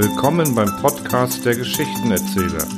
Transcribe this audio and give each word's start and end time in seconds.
Willkommen 0.00 0.54
beim 0.54 0.68
Podcast 0.80 1.44
der 1.44 1.56
Geschichtenerzähler. 1.56 2.68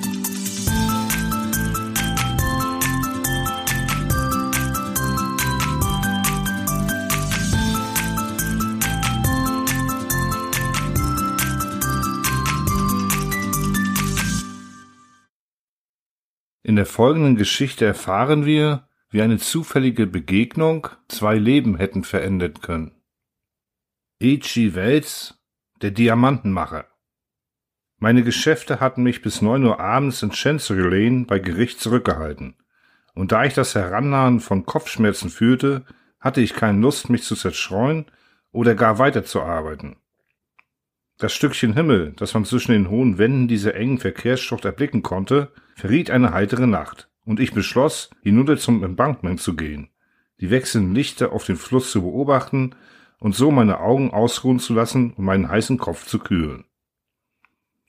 In 16.62 16.76
der 16.76 16.86
folgenden 16.86 17.36
Geschichte 17.36 17.84
erfahren 17.84 18.46
wir, 18.46 18.88
wie 19.10 19.20
eine 19.20 19.36
zufällige 19.36 20.06
Begegnung 20.06 20.88
zwei 21.08 21.36
Leben 21.36 21.76
hätten 21.76 22.02
verändern 22.02 22.54
können. 22.62 22.92
H.G. 24.22 24.74
Wells, 24.74 25.38
der 25.82 25.90
Diamantenmacher. 25.90 26.89
Meine 28.02 28.22
Geschäfte 28.22 28.80
hatten 28.80 29.02
mich 29.02 29.20
bis 29.20 29.42
neun 29.42 29.62
Uhr 29.66 29.78
abends 29.78 30.22
in 30.22 30.30
Chancery 30.30 30.80
Lane 30.80 31.26
bei 31.26 31.38
Gericht 31.38 31.80
zurückgehalten. 31.80 32.54
Und 33.14 33.30
da 33.30 33.44
ich 33.44 33.52
das 33.52 33.74
Herannahen 33.74 34.40
von 34.40 34.64
Kopfschmerzen 34.64 35.28
fühlte, 35.28 35.84
hatte 36.18 36.40
ich 36.40 36.54
keine 36.54 36.80
Lust, 36.80 37.10
mich 37.10 37.24
zu 37.24 37.36
zerstreuen 37.36 38.06
oder 38.52 38.74
gar 38.74 38.98
weiterzuarbeiten. 38.98 39.96
Das 41.18 41.34
Stückchen 41.34 41.74
Himmel, 41.74 42.14
das 42.16 42.32
man 42.32 42.46
zwischen 42.46 42.72
den 42.72 42.88
hohen 42.88 43.18
Wänden 43.18 43.48
dieser 43.48 43.74
engen 43.74 43.98
Verkehrsschlucht 43.98 44.64
erblicken 44.64 45.02
konnte, 45.02 45.52
verriet 45.76 46.10
eine 46.10 46.32
heitere 46.32 46.66
Nacht, 46.66 47.10
und 47.26 47.38
ich 47.38 47.52
beschloss, 47.52 48.08
hinunter 48.22 48.56
zum 48.56 48.82
Embankment 48.82 49.42
zu 49.42 49.56
gehen, 49.56 49.90
die 50.40 50.48
wechselnden 50.48 50.94
Lichter 50.94 51.32
auf 51.32 51.44
dem 51.44 51.58
Fluss 51.58 51.90
zu 51.90 52.00
beobachten 52.00 52.74
und 53.18 53.34
so 53.34 53.50
meine 53.50 53.80
Augen 53.80 54.10
ausruhen 54.10 54.58
zu 54.58 54.72
lassen 54.72 55.12
und 55.12 55.26
meinen 55.26 55.50
heißen 55.50 55.76
Kopf 55.76 56.06
zu 56.06 56.18
kühlen. 56.18 56.64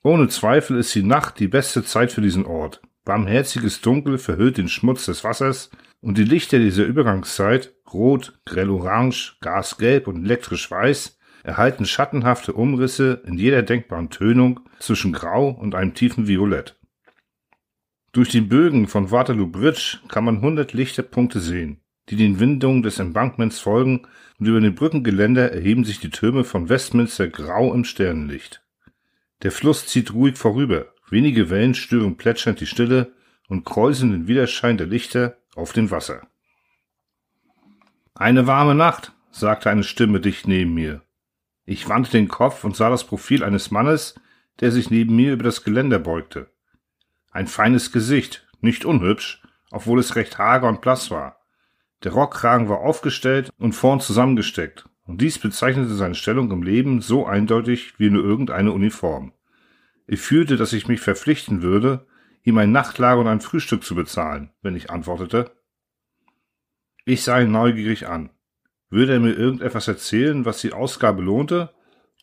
Ohne 0.04 0.30
Zweifel 0.30 0.78
ist 0.78 0.96
die 0.96 1.04
Nacht 1.04 1.40
die 1.40 1.48
beste 1.48 1.84
Zeit 1.84 2.12
für 2.12 2.22
diesen 2.22 2.46
Ort. 2.46 2.82
Barmherziges 3.06 3.82
Dunkel 3.82 4.18
verhüllt 4.18 4.58
den 4.58 4.68
Schmutz 4.68 5.06
des 5.06 5.24
Wassers 5.24 5.70
und 6.02 6.18
die 6.18 6.24
Lichter 6.24 6.58
dieser 6.58 6.86
Übergangszeit, 6.86 7.76
rot, 7.94 8.40
grell-orange, 8.46 9.38
gasgelb 9.42 10.08
und 10.08 10.26
elektrisch 10.26 10.72
weiß, 10.72 11.20
erhalten 11.44 11.86
schattenhafte 11.86 12.54
Umrisse 12.54 13.22
in 13.26 13.38
jeder 13.38 13.62
denkbaren 13.62 14.10
Tönung 14.10 14.62
zwischen 14.80 15.14
Grau 15.14 15.50
und 15.50 15.76
einem 15.76 15.94
tiefen 15.94 16.28
Violett. 16.28 16.80
Durch 18.12 18.30
die 18.30 18.42
Bögen 18.42 18.88
von 18.88 19.12
Waterloo 19.12 19.48
Bridge 19.48 20.00
kann 20.08 20.26
man 20.26 20.42
hundert 20.42 20.74
Lichterpunkte 20.74 21.40
sehen, 21.40 21.80
die 22.10 22.16
den 22.16 22.40
Windungen 22.40 22.82
des 22.82 23.00
Embankments 23.00 23.60
folgen, 23.60 24.08
und 24.40 24.48
über 24.48 24.60
den 24.60 24.74
Brückengeländer 24.74 25.52
erheben 25.52 25.84
sich 25.84 26.00
die 26.00 26.10
Türme 26.10 26.44
von 26.44 26.70
Westminster 26.70 27.28
grau 27.28 27.74
im 27.74 27.84
Sternenlicht. 27.84 28.64
Der 29.44 29.52
Fluss 29.52 29.88
zieht 29.88 30.14
ruhig 30.14 30.38
vorüber, 30.38 30.94
wenige 31.10 31.50
Wellen 31.50 31.74
stören 31.74 32.18
plätschernd 32.18 32.60
die 32.60 32.68
Stille 32.68 33.14
und 33.48 33.66
kräuseln 33.66 34.12
den 34.12 34.28
Widerschein 34.28 34.78
der 34.78 34.88
Lichter 34.88 35.38
auf 35.56 35.74
dem 35.74 35.92
Wasser. 35.92 36.28
Eine 38.14 38.46
warme 38.46 38.76
Nacht, 38.76 39.14
sagte 39.32 39.70
eine 39.70 39.84
Stimme 39.84 40.20
dicht 40.20 40.48
neben 40.48 40.74
mir. 40.74 41.02
Ich 41.66 41.90
wandte 41.90 42.12
den 42.12 42.28
Kopf 42.28 42.64
und 42.64 42.76
sah 42.76 42.90
das 42.90 43.06
Profil 43.06 43.44
eines 43.44 43.72
Mannes, 43.72 44.16
der 44.60 44.72
sich 44.72 44.90
neben 44.90 45.16
mir 45.16 45.34
über 45.34 45.44
das 45.44 45.64
Geländer 45.64 46.00
beugte. 46.00 46.52
Ein 47.32 47.48
feines 47.48 47.92
Gesicht, 47.92 48.48
nicht 48.60 48.86
unhübsch, 48.86 49.42
obwohl 49.72 50.00
es 50.00 50.16
recht 50.16 50.38
hager 50.38 50.68
und 50.68 50.82
blass 50.82 51.10
war. 51.10 51.38
Der 52.04 52.12
Rockkragen 52.12 52.70
war 52.70 52.80
aufgestellt 52.80 53.52
und 53.58 53.74
vorn 53.74 54.00
zusammengesteckt, 54.02 54.86
und 55.12 55.20
dies 55.20 55.40
bezeichnete 55.40 55.94
seine 55.94 56.16
Stellung 56.16 56.50
im 56.52 56.64
Leben 56.64 57.02
so 57.02 57.26
eindeutig 57.26 58.00
wie 58.00 58.10
nur 58.10 58.24
irgendeine 58.24 58.72
Uniform. 58.72 59.34
Ich 60.08 60.22
fühlte, 60.22 60.56
dass 60.56 60.72
ich 60.72 60.88
mich 60.88 61.02
verpflichten 61.02 61.62
würde, 61.62 62.08
ihm 62.44 62.58
ein 62.58 62.72
Nachtlager 62.72 63.20
und 63.20 63.28
ein 63.28 63.42
Frühstück 63.42 63.84
zu 63.84 63.94
bezahlen, 63.94 64.52
wenn 64.62 64.74
ich 64.74 64.90
antwortete. 64.90 65.52
Ich 67.04 67.24
sah 67.24 67.42
ihn 67.42 67.52
neugierig 67.52 68.08
an. 68.08 68.30
Würde 68.90 69.12
er 69.12 69.20
mir 69.20 69.34
irgendetwas 69.34 69.90
erzählen, 69.90 70.46
was 70.46 70.62
die 70.62 70.72
Ausgabe 70.72 71.22
lohnte, 71.22 71.74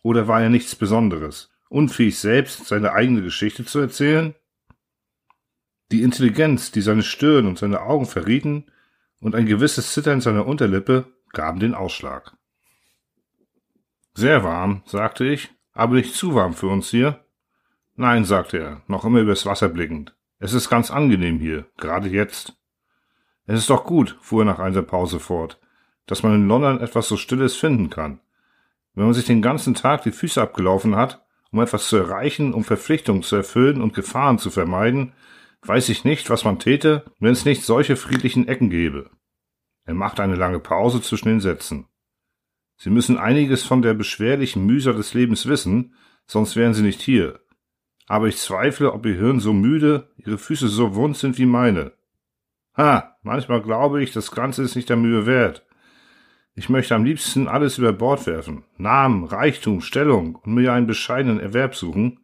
oder 0.03 0.27
war 0.27 0.41
er 0.41 0.49
nichts 0.49 0.75
Besonderes, 0.75 1.51
unfähig 1.69 2.19
selbst 2.19 2.69
seine 2.69 2.93
eigene 2.93 3.21
Geschichte 3.21 3.67
zu 3.67 3.81
erzählen? 3.81 4.35
Die 5.93 6.01
Intelligenz, 6.01 6.73
die 6.73 6.81
seine 6.81 7.03
Stirn 7.03 7.47
und 7.47 7.59
seine 7.59 7.83
Augen 7.83 8.07
verrieten, 8.07 8.65
und 9.21 9.35
ein 9.35 9.45
gewisses 9.45 9.93
Zittern 9.93 10.23
seiner 10.23 10.47
Unterlippe 10.47 11.13
gaben 11.35 11.61
den 11.61 11.75
Ausschlag. 11.75 12.38
Sehr 14.19 14.43
warm, 14.43 14.83
sagte 14.85 15.25
ich, 15.25 15.49
aber 15.75 15.95
nicht 15.95 16.13
zu 16.13 16.35
warm 16.35 16.53
für 16.53 16.67
uns 16.67 16.91
hier. 16.91 17.25
Nein, 17.95 18.25
sagte 18.25 18.59
er, 18.59 18.83
noch 18.89 19.05
immer 19.05 19.21
übers 19.21 19.47
Wasser 19.47 19.69
blickend. 19.69 20.13
Es 20.41 20.55
ist 20.55 20.69
ganz 20.69 20.91
angenehm 20.91 21.39
hier, 21.39 21.67
gerade 21.77 22.09
jetzt. 22.09 22.59
Es 23.47 23.61
ist 23.61 23.71
doch 23.71 23.85
gut, 23.85 24.19
fuhr 24.21 24.43
er 24.43 24.47
nach 24.47 24.59
einer 24.59 24.83
Pause 24.83 25.21
fort, 25.21 25.61
dass 26.07 26.25
man 26.25 26.35
in 26.35 26.49
London 26.49 26.81
etwas 26.81 27.07
so 27.07 27.17
Stilles 27.17 27.55
finden 27.55 27.91
kann. 27.91 28.19
Wenn 28.97 29.05
man 29.05 29.15
sich 29.15 29.25
den 29.25 29.41
ganzen 29.41 29.75
Tag 29.75 30.03
die 30.03 30.11
Füße 30.11 30.43
abgelaufen 30.43 30.97
hat, 30.97 31.25
um 31.53 31.61
etwas 31.61 31.87
zu 31.87 31.97
erreichen, 31.97 32.55
um 32.55 32.65
Verpflichtungen 32.65 33.23
zu 33.23 33.37
erfüllen 33.37 33.81
und 33.81 33.95
Gefahren 33.95 34.41
zu 34.41 34.51
vermeiden, 34.51 35.13
weiß 35.63 35.91
ich 35.91 36.03
nicht, 36.03 36.29
was 36.29 36.43
man 36.43 36.59
täte, 36.59 37.05
wenn 37.21 37.31
es 37.31 37.45
nicht 37.45 37.63
solche 37.63 37.95
friedlichen 37.95 38.49
Ecken 38.49 38.69
gäbe. 38.69 39.11
Er 39.85 39.95
machte 39.95 40.25
eine 40.25 40.35
lange 40.35 40.59
Pause 40.59 41.03
zwischen 41.03 41.29
den 41.29 41.41
Sätzen. 41.41 41.87
Sie 42.79 42.91
müssen 42.91 43.19
einiges 43.19 43.65
von 43.65 43.83
der 43.83 43.93
beschwerlichen 43.93 44.65
Mühsal 44.65 44.95
des 44.95 45.13
Lebens 45.13 45.47
wissen, 45.47 45.95
sonst 46.27 46.55
wären 46.55 46.75
Sie 46.75 46.83
nicht 46.83 47.03
hier. 47.03 47.41
Aber 48.07 48.29
ich 48.29 48.39
zweifle, 48.39 48.93
ob 48.93 49.05
Ihr 49.05 49.17
Hirn 49.17 49.41
so 49.41 49.53
müde, 49.53 50.09
Ihre 50.17 50.39
Füße 50.39 50.69
so 50.69 50.95
wund 50.95 51.17
sind 51.17 51.39
wie 51.39 51.47
meine. 51.47 51.93
Ha, 52.77 53.17
manchmal 53.23 53.61
glaube 53.61 54.03
ich, 54.03 54.13
das 54.13 54.31
Ganze 54.31 54.63
ist 54.63 54.77
nicht 54.77 54.89
der 54.89 54.97
Mühe 54.97 55.27
wert. 55.27 55.67
Ich 56.55 56.69
möchte 56.69 56.95
am 56.95 57.05
liebsten 57.05 57.49
alles 57.49 57.79
über 57.79 57.93
Bord 57.93 58.27
werfen. 58.27 58.65
Namen, 58.77 59.25
Reichtum, 59.25 59.81
Stellung 59.81 60.37
und 60.37 60.55
mir 60.55 60.73
einen 60.73 60.87
bescheidenen 60.87 61.41
Erwerb 61.41 61.75
suchen. 61.75 62.21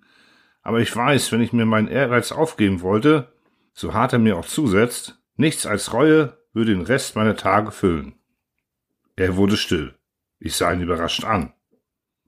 Aber 0.63 0.81
ich 0.81 0.95
weiß, 0.95 1.33
wenn 1.33 1.41
ich 1.41 1.53
mir 1.53 1.67
meinen 1.67 1.89
Ehrgeiz 1.89 2.31
aufgeben 2.31 2.81
wollte, 2.81 3.33
so 3.73 3.93
hart 3.93 4.13
er 4.13 4.21
mir 4.21 4.37
auch 4.37 4.47
zusetzt, 4.47 5.21
nichts 5.37 5.67
als 5.67 5.93
Reue 5.93 6.39
würde 6.53 6.73
den 6.73 6.83
Rest 6.83 7.17
meiner 7.17 7.37
Tage 7.37 7.73
füllen. 7.73 8.15
Er 9.17 9.37
wurde 9.37 9.57
still. 9.57 9.95
Ich 10.45 10.57
sah 10.57 10.75
ihn 10.75 10.83
überrascht 10.83 11.25
an. 11.25 11.55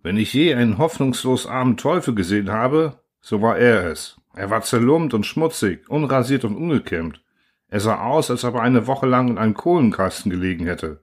Wenn 0.02 0.16
ich 0.16 0.32
je 0.32 0.54
einen 0.54 0.78
hoffnungslos 0.78 1.46
armen 1.46 1.76
Teufel 1.76 2.14
gesehen 2.14 2.50
habe, 2.50 2.98
so 3.20 3.42
war 3.42 3.58
er 3.58 3.90
es. 3.90 4.18
Er 4.34 4.48
war 4.48 4.62
zerlumpt 4.62 5.12
und 5.12 5.26
schmutzig, 5.26 5.86
unrasiert 5.90 6.46
und 6.46 6.56
ungekämmt. 6.56 7.20
Er 7.68 7.80
sah 7.80 8.00
aus, 8.00 8.30
als 8.30 8.42
ob 8.44 8.54
er 8.54 8.62
eine 8.62 8.86
Woche 8.86 9.04
lang 9.04 9.28
in 9.28 9.36
einem 9.36 9.52
Kohlenkasten 9.52 10.30
gelegen 10.30 10.64
hätte. 10.64 11.02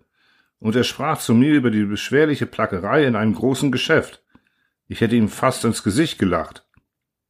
Und 0.57 0.75
er 0.75 0.84
sprach 0.84 1.19
zu 1.19 1.35
mir 1.35 1.53
über 1.53 1.69
die 1.69 1.84
beschwerliche 1.84 2.47
Plackerei 2.47 3.06
in 3.06 3.16
einem 3.16 3.35
großen 3.35 3.72
Geschäft. 3.72 4.23
Ich 4.88 5.00
hätte 5.00 5.16
ihm 5.16 5.29
fast 5.29 5.63
ins 5.66 5.84
Gesicht 5.84 6.18
gelacht. 6.18 6.66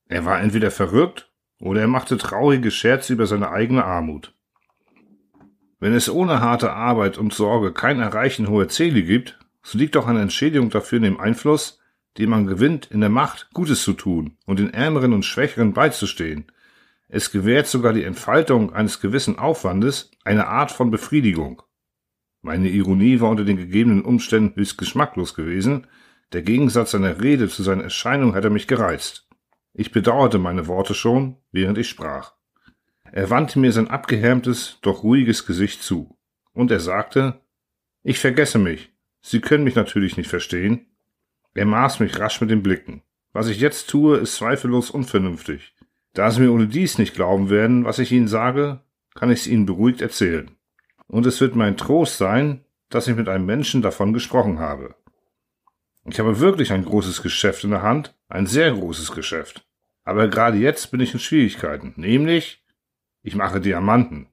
Er 0.07 0.23
war 0.23 0.39
entweder 0.39 0.71
verrückt 0.71 1.29
oder 1.59 1.81
er 1.81 1.87
machte 1.89 2.17
traurige 2.17 2.71
Scherze 2.71 3.11
über 3.11 3.27
seine 3.27 3.49
eigene 3.49 3.83
Armut. 3.83 4.33
Wenn 5.81 5.93
es 5.93 6.09
ohne 6.09 6.39
harte 6.39 6.71
Arbeit 6.71 7.17
und 7.17 7.33
Sorge 7.33 7.73
kein 7.73 7.99
Erreichen 7.99 8.47
hoher 8.47 8.69
Ziele 8.69 9.03
gibt, 9.03 9.37
so 9.63 9.77
liegt 9.77 9.95
doch 9.95 10.07
eine 10.07 10.21
Entschädigung 10.21 10.69
dafür 10.69 10.97
in 10.97 11.03
dem 11.03 11.19
Einfluss, 11.19 11.79
den 12.17 12.29
man 12.29 12.45
gewinnt, 12.45 12.85
in 12.91 12.99
der 12.99 13.09
Macht, 13.09 13.49
Gutes 13.53 13.81
zu 13.83 13.93
tun 13.93 14.37
und 14.45 14.59
den 14.59 14.73
Ärmeren 14.73 15.13
und 15.13 15.25
Schwächeren 15.25 15.73
beizustehen. 15.73 16.51
Es 17.07 17.31
gewährt 17.31 17.67
sogar 17.67 17.93
die 17.93 18.03
Entfaltung 18.03 18.73
eines 18.73 18.99
gewissen 18.99 19.39
Aufwandes 19.39 20.11
eine 20.23 20.47
Art 20.47 20.71
von 20.71 20.91
Befriedigung. 20.91 21.63
Meine 22.41 22.69
Ironie 22.69 23.19
war 23.19 23.29
unter 23.29 23.45
den 23.45 23.57
gegebenen 23.57 24.03
Umständen 24.03 24.55
höchst 24.59 24.77
geschmacklos 24.77 25.33
gewesen, 25.33 25.87
der 26.33 26.41
Gegensatz 26.41 26.91
seiner 26.91 27.21
Rede 27.21 27.47
zu 27.47 27.63
seiner 27.63 27.83
Erscheinung 27.83 28.35
hatte 28.35 28.49
mich 28.49 28.67
gereizt. 28.67 29.27
Ich 29.73 29.91
bedauerte 29.91 30.39
meine 30.39 30.67
Worte 30.67 30.93
schon, 30.93 31.37
während 31.51 31.77
ich 31.77 31.87
sprach. 31.87 32.33
Er 33.11 33.29
wandte 33.29 33.59
mir 33.59 33.71
sein 33.71 33.87
abgehärmtes, 33.87 34.79
doch 34.81 35.03
ruhiges 35.03 35.45
Gesicht 35.45 35.83
zu, 35.83 36.17
und 36.53 36.71
er 36.71 36.79
sagte, 36.79 37.41
ich 38.01 38.19
vergesse 38.19 38.57
mich, 38.57 38.92
Sie 39.25 39.39
können 39.39 39.63
mich 39.63 39.75
natürlich 39.75 40.17
nicht 40.17 40.29
verstehen. 40.29 40.85
Er 41.55 41.65
maß 41.65 42.01
mich 42.01 42.19
rasch 42.19 42.41
mit 42.41 42.51
den 42.51 42.61
Blicken. 42.61 43.03
Was 43.31 43.47
ich 43.47 43.59
jetzt 43.59 43.89
tue, 43.89 44.17
ist 44.17 44.35
zweifellos 44.35 44.91
unvernünftig. 44.91 45.73
Da 46.13 46.29
Sie 46.29 46.41
mir 46.41 46.51
ohne 46.51 46.67
dies 46.67 46.97
nicht 46.97 47.15
glauben 47.15 47.49
werden, 47.49 47.85
was 47.85 47.99
ich 47.99 48.11
Ihnen 48.11 48.27
sage, 48.27 48.81
kann 49.15 49.31
ich 49.31 49.39
es 49.39 49.47
Ihnen 49.47 49.65
beruhigt 49.65 50.01
erzählen. 50.01 50.51
Und 51.07 51.25
es 51.25 51.39
wird 51.39 51.55
mein 51.55 51.77
Trost 51.77 52.17
sein, 52.17 52.65
dass 52.89 53.07
ich 53.07 53.15
mit 53.15 53.29
einem 53.29 53.45
Menschen 53.45 53.81
davon 53.81 54.13
gesprochen 54.13 54.59
habe. 54.59 54.95
Ich 56.05 56.19
habe 56.19 56.39
wirklich 56.39 56.73
ein 56.73 56.83
großes 56.83 57.23
Geschäft 57.23 57.63
in 57.63 57.71
der 57.71 57.81
Hand, 57.81 58.13
ein 58.27 58.45
sehr 58.45 58.73
großes 58.73 59.13
Geschäft. 59.13 59.65
Aber 60.03 60.27
gerade 60.27 60.57
jetzt 60.57 60.91
bin 60.91 60.99
ich 60.99 61.13
in 61.13 61.19
Schwierigkeiten, 61.19 61.93
nämlich 61.95 62.61
ich 63.21 63.35
mache 63.35 63.61
Diamanten. 63.61 64.27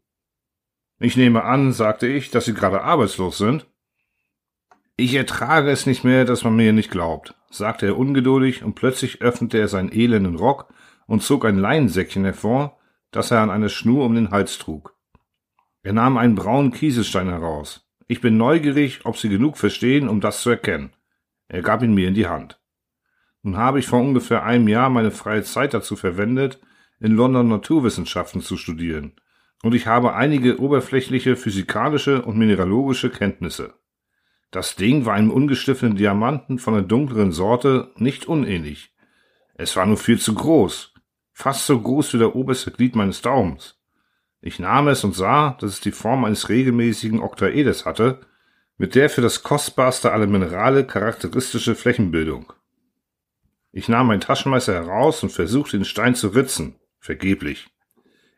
Ich 0.98 1.16
nehme 1.16 1.44
an, 1.44 1.72
sagte 1.72 2.08
ich, 2.08 2.30
dass 2.32 2.44
Sie 2.44 2.54
gerade 2.54 2.82
arbeitslos 2.82 3.38
sind. 3.38 3.69
Ich 5.02 5.14
ertrage 5.14 5.70
es 5.70 5.86
nicht 5.86 6.04
mehr, 6.04 6.26
dass 6.26 6.44
man 6.44 6.56
mir 6.56 6.74
nicht 6.74 6.90
glaubt, 6.90 7.34
sagte 7.48 7.86
er 7.86 7.96
ungeduldig, 7.96 8.62
und 8.62 8.74
plötzlich 8.74 9.22
öffnete 9.22 9.56
er 9.56 9.66
seinen 9.66 9.90
elenden 9.90 10.36
Rock 10.36 10.70
und 11.06 11.22
zog 11.22 11.46
ein 11.46 11.56
Leinensäckchen 11.56 12.22
hervor, 12.24 12.78
das 13.10 13.30
er 13.30 13.40
an 13.40 13.48
einer 13.48 13.70
Schnur 13.70 14.04
um 14.04 14.14
den 14.14 14.30
Hals 14.30 14.58
trug. 14.58 14.94
Er 15.82 15.94
nahm 15.94 16.18
einen 16.18 16.34
braunen 16.34 16.70
Kieselstein 16.70 17.30
heraus. 17.30 17.88
Ich 18.08 18.20
bin 18.20 18.36
neugierig, 18.36 19.00
ob 19.06 19.16
Sie 19.16 19.30
genug 19.30 19.56
verstehen, 19.56 20.06
um 20.06 20.20
das 20.20 20.42
zu 20.42 20.50
erkennen. 20.50 20.92
Er 21.48 21.62
gab 21.62 21.82
ihn 21.82 21.94
mir 21.94 22.06
in 22.06 22.14
die 22.14 22.28
Hand. 22.28 22.60
Nun 23.42 23.56
habe 23.56 23.78
ich 23.78 23.86
vor 23.86 24.00
ungefähr 24.00 24.44
einem 24.44 24.68
Jahr 24.68 24.90
meine 24.90 25.12
freie 25.12 25.44
Zeit 25.44 25.72
dazu 25.72 25.96
verwendet, 25.96 26.60
in 26.98 27.12
London 27.12 27.48
Naturwissenschaften 27.48 28.42
zu 28.42 28.58
studieren, 28.58 29.14
und 29.62 29.74
ich 29.74 29.86
habe 29.86 30.12
einige 30.12 30.60
oberflächliche 30.60 31.36
physikalische 31.36 32.20
und 32.20 32.36
mineralogische 32.36 33.08
Kenntnisse. 33.08 33.79
Das 34.50 34.74
Ding 34.74 35.06
war 35.06 35.14
einem 35.14 35.30
ungestifteten 35.30 35.96
Diamanten 35.96 36.58
von 36.58 36.74
der 36.74 36.82
dunkleren 36.82 37.30
Sorte 37.30 37.92
nicht 37.96 38.26
unähnlich. 38.26 38.92
Es 39.54 39.76
war 39.76 39.86
nur 39.86 39.96
viel 39.96 40.18
zu 40.18 40.34
groß, 40.34 40.94
fast 41.32 41.66
so 41.66 41.80
groß 41.80 42.14
wie 42.14 42.18
der 42.18 42.34
oberste 42.34 42.70
Glied 42.72 42.96
meines 42.96 43.22
Daumens. 43.22 43.78
Ich 44.40 44.58
nahm 44.58 44.88
es 44.88 45.04
und 45.04 45.14
sah, 45.14 45.56
dass 45.60 45.74
es 45.74 45.80
die 45.80 45.92
Form 45.92 46.24
eines 46.24 46.48
regelmäßigen 46.48 47.20
Oktaeders 47.20 47.84
hatte, 47.84 48.20
mit 48.76 48.94
der 48.94 49.10
für 49.10 49.20
das 49.20 49.42
kostbarste 49.42 50.12
aller 50.12 50.26
Minerale 50.26 50.86
charakteristische 50.86 51.74
Flächenbildung. 51.74 52.52
Ich 53.70 53.88
nahm 53.88 54.08
mein 54.08 54.20
Taschenmesser 54.20 54.72
heraus 54.72 55.22
und 55.22 55.30
versuchte 55.30 55.76
den 55.76 55.84
Stein 55.84 56.14
zu 56.14 56.28
ritzen, 56.28 56.76
vergeblich. 56.98 57.68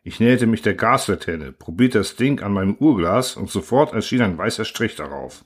Ich 0.03 0.19
näherte 0.19 0.47
mich 0.47 0.61
der 0.61 0.75
Gaslaterne, 0.75 1.53
probierte 1.53 1.99
das 1.99 2.17
Ding 2.17 2.43
an 2.43 2.53
meinem 2.53 2.75
Uhrglas 2.75 3.37
und 3.37 3.49
sofort 3.49 3.95
erschien 3.95 4.21
ein 4.21 4.37
weißer 4.37 4.65
Strich 4.65 4.97
darauf. 4.97 5.45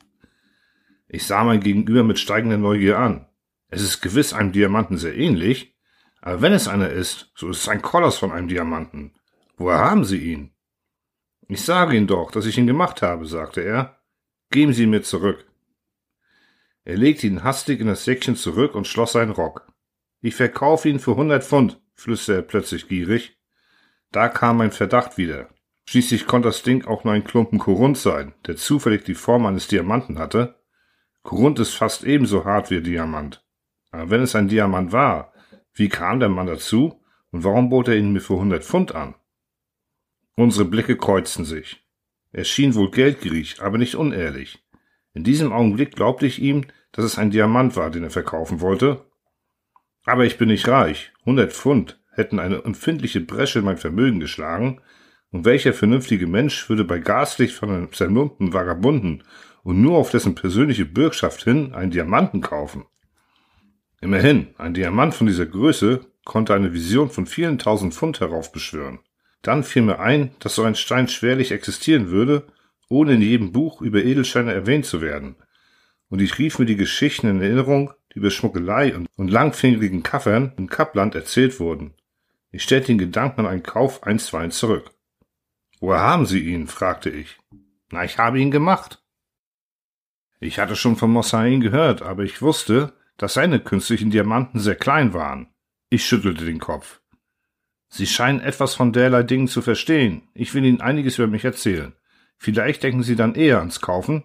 Ich 1.08 1.26
sah 1.26 1.44
mein 1.44 1.60
Gegenüber 1.60 2.02
mit 2.02 2.18
steigender 2.18 2.58
Neugier 2.58 2.98
an. 2.98 3.26
Es 3.68 3.82
ist 3.82 4.00
gewiss 4.00 4.32
einem 4.32 4.52
Diamanten 4.52 4.98
sehr 4.98 5.16
ähnlich, 5.16 5.76
aber 6.20 6.42
wenn 6.42 6.52
es 6.52 6.68
einer 6.68 6.90
ist, 6.90 7.30
so 7.34 7.48
ist 7.48 7.62
es 7.62 7.68
ein 7.68 7.82
Koloss 7.82 8.18
von 8.18 8.32
einem 8.32 8.48
Diamanten. 8.48 9.14
Woher 9.56 9.78
haben 9.78 10.04
Sie 10.04 10.18
ihn? 10.18 10.52
Ich 11.48 11.62
sage 11.62 11.96
Ihnen 11.96 12.06
doch, 12.06 12.30
dass 12.32 12.46
ich 12.46 12.58
ihn 12.58 12.66
gemacht 12.66 13.02
habe, 13.02 13.26
sagte 13.26 13.60
er. 13.60 14.00
Geben 14.50 14.72
Sie 14.72 14.84
ihn 14.84 14.90
mir 14.90 15.02
zurück. 15.02 15.46
Er 16.84 16.96
legte 16.96 17.26
ihn 17.26 17.44
hastig 17.44 17.80
in 17.80 17.86
das 17.86 18.04
Säckchen 18.04 18.36
zurück 18.36 18.74
und 18.74 18.86
schloss 18.86 19.12
seinen 19.12 19.32
Rock. 19.32 19.66
Ich 20.20 20.34
verkaufe 20.34 20.88
ihn 20.88 20.98
für 20.98 21.16
hundert 21.16 21.44
Pfund, 21.44 21.80
flüsterte 21.94 22.40
er 22.40 22.42
plötzlich 22.42 22.88
gierig. 22.88 23.38
Da 24.12 24.28
kam 24.28 24.56
mein 24.58 24.72
Verdacht 24.72 25.18
wieder. 25.18 25.48
Schließlich 25.88 26.26
konnte 26.26 26.48
das 26.48 26.62
Ding 26.62 26.84
auch 26.84 27.04
nur 27.04 27.14
ein 27.14 27.24
Klumpen 27.24 27.58
Korund 27.58 27.96
sein, 27.96 28.34
der 28.46 28.56
zufällig 28.56 29.04
die 29.04 29.14
Form 29.14 29.46
eines 29.46 29.68
Diamanten 29.68 30.18
hatte. 30.18 30.56
Korund 31.26 31.58
ist 31.58 31.74
fast 31.74 32.04
ebenso 32.04 32.44
hart 32.44 32.70
wie 32.70 32.80
Diamant. 32.80 33.44
Aber 33.90 34.10
wenn 34.10 34.22
es 34.22 34.36
ein 34.36 34.46
Diamant 34.46 34.92
war, 34.92 35.32
wie 35.74 35.88
kam 35.88 36.20
der 36.20 36.28
Mann 36.28 36.46
dazu 36.46 37.02
und 37.32 37.42
warum 37.42 37.68
bot 37.68 37.88
er 37.88 37.96
ihn 37.96 38.12
mir 38.12 38.20
für 38.20 38.36
hundert 38.36 38.64
Pfund 38.64 38.94
an? 38.94 39.16
Unsere 40.36 40.64
Blicke 40.64 40.96
kreuzten 40.96 41.44
sich. 41.44 41.84
Er 42.30 42.44
schien 42.44 42.76
wohl 42.76 42.92
geldgierig, 42.92 43.60
aber 43.60 43.76
nicht 43.76 43.96
unehrlich. 43.96 44.64
In 45.14 45.24
diesem 45.24 45.52
Augenblick 45.52 45.96
glaubte 45.96 46.26
ich 46.26 46.40
ihm, 46.40 46.64
dass 46.92 47.04
es 47.04 47.18
ein 47.18 47.32
Diamant 47.32 47.74
war, 47.74 47.90
den 47.90 48.04
er 48.04 48.10
verkaufen 48.10 48.60
wollte. 48.60 49.04
Aber 50.04 50.24
ich 50.24 50.38
bin 50.38 50.48
nicht 50.48 50.68
reich. 50.68 51.12
Hundert 51.24 51.52
Pfund 51.52 52.00
hätten 52.12 52.38
eine 52.38 52.62
empfindliche 52.62 53.20
Bresche 53.20 53.58
in 53.58 53.64
mein 53.64 53.78
Vermögen 53.78 54.20
geschlagen, 54.20 54.80
und 55.32 55.44
welcher 55.44 55.72
vernünftige 55.72 56.28
Mensch 56.28 56.68
würde 56.68 56.84
bei 56.84 57.00
Gaslicht 57.00 57.56
von 57.56 57.70
einem 57.70 57.92
zermürbten 57.92 58.52
Vagabunden 58.52 59.24
und 59.66 59.82
nur 59.82 59.98
auf 59.98 60.12
dessen 60.12 60.36
persönliche 60.36 60.84
Bürgschaft 60.84 61.42
hin 61.42 61.74
einen 61.74 61.90
Diamanten 61.90 62.40
kaufen? 62.40 62.84
Immerhin, 64.00 64.54
ein 64.58 64.74
Diamant 64.74 65.12
von 65.12 65.26
dieser 65.26 65.46
Größe 65.46 66.06
konnte 66.24 66.54
eine 66.54 66.72
Vision 66.72 67.10
von 67.10 67.26
vielen 67.26 67.58
tausend 67.58 67.92
Pfund 67.92 68.20
heraufbeschwören. 68.20 69.00
Dann 69.42 69.64
fiel 69.64 69.82
mir 69.82 69.98
ein, 69.98 70.30
dass 70.38 70.54
so 70.54 70.62
ein 70.62 70.76
Stein 70.76 71.08
schwerlich 71.08 71.50
existieren 71.50 72.10
würde, 72.10 72.46
ohne 72.88 73.14
in 73.14 73.22
jedem 73.22 73.50
Buch 73.50 73.82
über 73.82 74.04
Edelsteine 74.04 74.52
erwähnt 74.54 74.86
zu 74.86 75.00
werden. 75.00 75.34
Und 76.10 76.22
ich 76.22 76.38
rief 76.38 76.60
mir 76.60 76.66
die 76.66 76.76
Geschichten 76.76 77.26
in 77.26 77.42
Erinnerung, 77.42 77.92
die 78.14 78.18
über 78.20 78.30
Schmuckelei 78.30 78.94
und, 78.94 79.28
langfingerigen 79.28 80.04
Kaffern 80.04 80.52
im 80.58 80.68
Kapland 80.68 81.16
erzählt 81.16 81.58
wurden. 81.58 81.94
Ich 82.52 82.62
stellte 82.62 82.86
den 82.86 82.98
Gedanken 82.98 83.40
an 83.40 83.46
einen 83.46 83.64
Kauf 83.64 84.04
einstweilen 84.04 84.52
zurück. 84.52 84.92
Woher 85.80 86.02
haben 86.02 86.24
Sie 86.24 86.38
ihn? 86.38 86.68
fragte 86.68 87.10
ich. 87.10 87.36
Na, 87.90 88.04
ich 88.04 88.18
habe 88.18 88.38
ihn 88.38 88.52
gemacht. 88.52 89.02
Ich 90.38 90.58
hatte 90.58 90.76
schon 90.76 90.96
von 90.96 91.10
Mossain 91.10 91.60
gehört, 91.60 92.02
aber 92.02 92.22
ich 92.22 92.42
wusste, 92.42 92.92
dass 93.16 93.34
seine 93.34 93.60
künstlichen 93.60 94.10
Diamanten 94.10 94.60
sehr 94.60 94.74
klein 94.74 95.14
waren. 95.14 95.48
Ich 95.88 96.04
schüttelte 96.04 96.44
den 96.44 96.58
Kopf. 96.58 97.00
Sie 97.88 98.06
scheinen 98.06 98.40
etwas 98.40 98.74
von 98.74 98.92
derlei 98.92 99.22
Dingen 99.22 99.48
zu 99.48 99.62
verstehen. 99.62 100.28
Ich 100.34 100.52
will 100.54 100.64
Ihnen 100.64 100.80
einiges 100.80 101.18
über 101.18 101.28
mich 101.28 101.44
erzählen. 101.44 101.94
Vielleicht 102.36 102.82
denken 102.82 103.02
Sie 103.02 103.16
dann 103.16 103.34
eher 103.34 103.60
ans 103.60 103.80
Kaufen. 103.80 104.24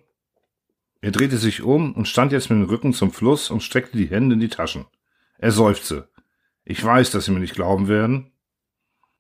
Er 1.00 1.12
drehte 1.12 1.38
sich 1.38 1.62
um 1.62 1.94
und 1.94 2.08
stand 2.08 2.32
jetzt 2.32 2.50
mit 2.50 2.60
dem 2.60 2.70
Rücken 2.70 2.94
zum 2.94 3.12
Fluss 3.12 3.50
und 3.50 3.64
streckte 3.64 3.98
die 3.98 4.10
Hände 4.10 4.34
in 4.34 4.40
die 4.40 4.50
Taschen. 4.50 4.86
Er 5.38 5.52
seufzte. 5.52 6.10
Ich 6.64 6.84
weiß, 6.84 7.12
dass 7.12 7.26
Sie 7.26 7.32
mir 7.32 7.40
nicht 7.40 7.56
glauben 7.56 7.88
werden. 7.88 8.32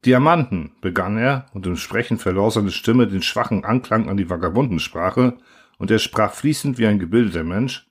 Diamanten, 0.06 0.74
begann 0.82 1.18
er, 1.18 1.46
und 1.54 1.66
im 1.66 1.76
Sprechen 1.76 2.18
verlor 2.18 2.52
seine 2.52 2.72
Stimme 2.72 3.08
den 3.08 3.22
schwachen 3.22 3.64
Anklang 3.64 4.10
an 4.10 4.18
die 4.18 4.30
Vagabundensprache, 4.30 5.38
und 5.82 5.90
er 5.90 5.98
sprach 5.98 6.32
fließend 6.32 6.78
wie 6.78 6.86
ein 6.86 7.00
gebildeter 7.00 7.44
Mensch. 7.44 7.90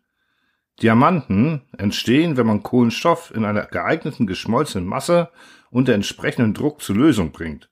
Diamanten 0.80 1.62
entstehen, 1.76 2.36
wenn 2.36 2.46
man 2.46 2.62
Kohlenstoff 2.62 3.34
in 3.34 3.44
einer 3.44 3.66
geeigneten 3.66 4.28
geschmolzenen 4.28 4.86
Masse 4.86 5.30
unter 5.72 5.92
entsprechendem 5.92 6.54
Druck 6.54 6.82
zur 6.82 6.94
Lösung 6.94 7.32
bringt. 7.32 7.68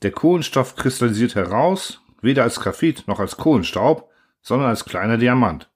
Der 0.00 0.12
Kohlenstoff 0.12 0.76
kristallisiert 0.76 1.34
heraus, 1.34 2.00
weder 2.22 2.44
als 2.44 2.58
Graphit 2.58 3.06
noch 3.06 3.20
als 3.20 3.36
Kohlenstaub, 3.36 4.08
sondern 4.40 4.70
als 4.70 4.86
kleiner 4.86 5.18
Diamant. 5.18 5.70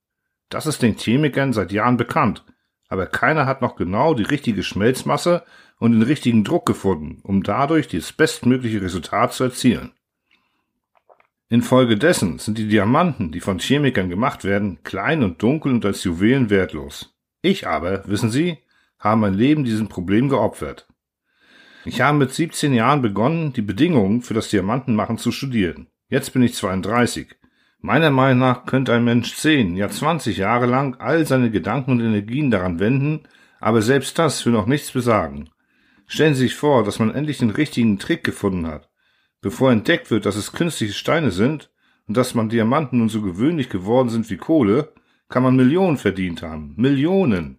Das 0.49 0.65
ist 0.65 0.81
den 0.81 0.97
Chemikern 0.97 1.53
seit 1.53 1.73
Jahren 1.73 1.99
bekannt, 1.99 2.47
aber 2.89 3.05
keiner 3.05 3.45
hat 3.45 3.61
noch 3.61 3.77
genau 3.77 4.15
die 4.15 4.23
richtige 4.23 4.63
Schmelzmasse 4.63 5.45
und 5.79 5.93
den 5.93 6.03
richtigen 6.03 6.43
Druck 6.43 6.65
gefunden, 6.65 7.21
um 7.23 7.43
dadurch 7.43 7.87
das 7.87 8.15
bestmögliche 8.15 8.81
Resultat 8.81 9.35
zu 9.35 9.45
erzielen. 9.45 9.93
Infolgedessen 11.53 12.39
sind 12.39 12.59
die 12.59 12.69
Diamanten, 12.69 13.33
die 13.33 13.41
von 13.41 13.59
Chemikern 13.59 14.09
gemacht 14.09 14.45
werden, 14.45 14.85
klein 14.85 15.25
und 15.25 15.43
dunkel 15.43 15.73
und 15.73 15.85
als 15.85 16.05
Juwelen 16.05 16.49
wertlos. 16.49 17.13
Ich 17.43 17.67
aber, 17.67 18.07
wissen 18.07 18.31
Sie, 18.31 18.59
habe 19.01 19.21
mein 19.21 19.35
Leben 19.35 19.65
diesem 19.65 19.89
Problem 19.89 20.29
geopfert. 20.29 20.87
Ich 21.85 22.03
habe 22.03 22.19
mit 22.19 22.33
17 22.33 22.73
Jahren 22.73 23.03
begonnen, 23.03 23.53
die 23.53 23.63
Bedingungen 23.63 24.23
für 24.23 24.33
das 24.33 24.49
Diamantenmachen 24.51 25.19
zu 25.19 25.33
studieren. 25.33 25.89
Jetzt 26.09 26.33
bin 26.33 26.43
ich 26.43 26.55
32. 26.55 27.35
Meiner 27.81 28.11
Meinung 28.11 28.39
nach 28.39 28.65
könnte 28.65 28.93
ein 28.93 29.03
Mensch 29.03 29.35
10, 29.35 29.77
ja 29.77 29.89
20 29.89 30.37
Jahre 30.37 30.67
lang 30.67 31.01
all 31.01 31.27
seine 31.27 31.51
Gedanken 31.51 31.91
und 31.91 32.01
Energien 32.01 32.53
daran 32.53 32.79
wenden, 32.79 33.25
aber 33.59 33.83
selbst 33.83 34.17
das 34.21 34.47
will 34.47 34.53
noch 34.53 34.67
nichts 34.67 34.93
besagen. 34.93 35.51
Stellen 36.07 36.35
Sie 36.35 36.43
sich 36.43 36.55
vor, 36.55 36.85
dass 36.85 37.01
man 37.01 37.13
endlich 37.13 37.39
den 37.39 37.51
richtigen 37.51 37.99
Trick 37.99 38.23
gefunden 38.23 38.69
hat 38.69 38.90
bevor 39.41 39.73
entdeckt 39.73 40.11
wird, 40.11 40.27
dass 40.27 40.37
es 40.37 40.53
künstliche 40.53 40.93
Steine 40.93 41.31
sind 41.31 41.71
und 42.07 42.17
dass 42.17 42.35
man 42.35 42.49
Diamanten 42.49 42.99
nun 42.99 43.09
so 43.09 43.23
gewöhnlich 43.23 43.69
geworden 43.69 44.09
sind 44.09 44.31
wie 44.31 44.37
Kohle, 44.37 44.93
kann 45.29 45.43
man 45.43 45.57
Millionen 45.57 45.97
verdient 45.97 46.43
haben. 46.43 46.75
Millionen. 46.77 47.59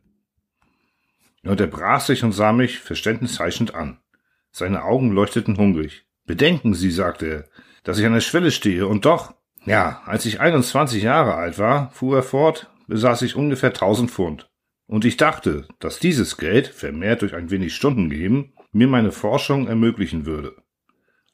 Er 1.44 1.52
unterbrach 1.52 2.02
sich 2.02 2.24
und 2.24 2.34
sah 2.34 2.52
mich 2.54 2.80
verständniszeichend 2.80 3.74
an. 3.74 4.00
Seine 4.52 4.84
Augen 4.84 5.12
leuchteten 5.12 5.58
hungrig. 5.58 6.06
Bedenken 6.26 6.74
Sie, 6.74 6.92
sagte 6.92 7.26
er, 7.26 7.46
dass 7.84 7.98
ich 7.98 8.06
an 8.06 8.14
der 8.14 8.22
Schwelle 8.22 8.52
stehe 8.52 8.88
und 8.88 9.06
doch, 9.06 9.34
ja, 9.66 10.02
als 10.06 10.26
ich 10.26 10.40
21 10.40 11.02
Jahre 11.02 11.36
alt 11.36 11.58
war, 11.58 11.90
fuhr 11.92 12.18
er 12.18 12.24
fort, 12.24 12.70
besaß 12.88 13.22
ich 13.24 13.36
ungefähr 13.36 13.70
1000 13.70 14.12
Pfund. 14.12 14.50
Und 14.86 15.06
ich 15.06 15.18
dachte, 15.18 15.68
dass 15.80 16.00
dieses 16.00 16.38
Geld, 16.38 16.68
vermehrt 16.68 17.22
durch 17.22 17.34
ein 17.34 17.50
wenig 17.50 17.74
Stunden 17.74 18.10
geben, 18.10 18.54
mir 18.72 18.88
meine 18.88 19.12
Forschung 19.12 19.68
ermöglichen 19.68 20.26
würde. 20.26 20.56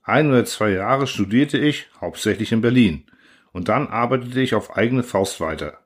Ein 0.08 0.30
oder 0.30 0.46
zwei 0.46 0.70
Jahre 0.70 1.06
studierte 1.06 1.58
ich, 1.58 1.90
hauptsächlich 2.00 2.54
in 2.54 2.62
Berlin, 2.62 3.04
und 3.52 3.68
dann 3.68 3.88
arbeitete 3.88 4.40
ich 4.40 4.56
auf 4.56 4.78
eigene 4.78 5.04
Faust 5.04 5.42
weiter. 5.42 5.80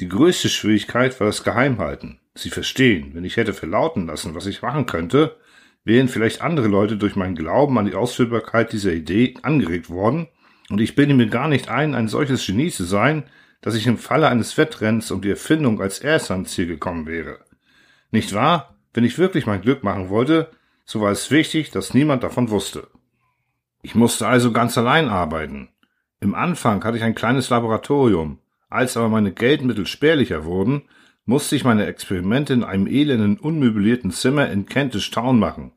Die 0.00 0.08
größte 0.08 0.48
Schwierigkeit 0.48 1.20
war 1.20 1.26
das 1.26 1.44
Geheimhalten. 1.44 2.20
Sie 2.34 2.48
verstehen, 2.48 3.10
wenn 3.12 3.26
ich 3.26 3.36
hätte 3.36 3.52
verlauten 3.52 4.06
lassen, 4.06 4.34
was 4.34 4.46
ich 4.46 4.62
machen 4.62 4.86
könnte, 4.86 5.36
wären 5.84 6.08
vielleicht 6.08 6.40
andere 6.40 6.68
Leute 6.68 6.96
durch 6.96 7.14
meinen 7.14 7.34
Glauben 7.34 7.76
an 7.76 7.84
die 7.84 7.94
Ausführbarkeit 7.94 8.72
dieser 8.72 8.94
Idee 8.94 9.34
angeregt 9.42 9.90
worden, 9.90 10.28
und 10.70 10.80
ich 10.80 10.94
bilde 10.94 11.12
mir 11.12 11.26
gar 11.26 11.48
nicht 11.48 11.68
ein, 11.68 11.94
ein 11.94 12.08
solches 12.08 12.46
Genie 12.46 12.70
zu 12.70 12.84
sein, 12.84 13.24
dass 13.60 13.74
ich 13.74 13.86
im 13.86 13.98
Falle 13.98 14.28
eines 14.28 14.56
Wettrenns 14.56 15.10
um 15.10 15.20
die 15.20 15.28
Erfindung 15.28 15.82
als 15.82 15.98
erster 15.98 16.32
ans 16.32 16.52
Ziel 16.52 16.66
gekommen 16.66 17.06
wäre. 17.06 17.40
Nicht 18.10 18.32
wahr? 18.32 18.74
Wenn 18.94 19.04
ich 19.04 19.18
wirklich 19.18 19.44
mein 19.44 19.60
Glück 19.60 19.84
machen 19.84 20.08
wollte, 20.08 20.50
so 20.86 21.02
war 21.02 21.12
es 21.12 21.30
wichtig, 21.30 21.70
dass 21.72 21.92
niemand 21.92 22.22
davon 22.22 22.48
wusste. 22.48 22.88
Ich 23.82 23.96
musste 23.96 24.28
also 24.28 24.52
ganz 24.52 24.78
allein 24.78 25.08
arbeiten. 25.08 25.68
Im 26.20 26.36
Anfang 26.36 26.82
hatte 26.84 26.96
ich 26.96 27.02
ein 27.02 27.16
kleines 27.16 27.50
Laboratorium. 27.50 28.38
Als 28.70 28.96
aber 28.96 29.08
meine 29.08 29.32
Geldmittel 29.32 29.86
spärlicher 29.86 30.44
wurden, 30.44 30.82
musste 31.24 31.56
ich 31.56 31.64
meine 31.64 31.86
Experimente 31.86 32.52
in 32.52 32.62
einem 32.62 32.86
elenden, 32.86 33.38
unmöblierten 33.38 34.12
Zimmer 34.12 34.48
in 34.50 34.66
Kentish 34.66 35.10
Town 35.10 35.38
machen. 35.38 35.72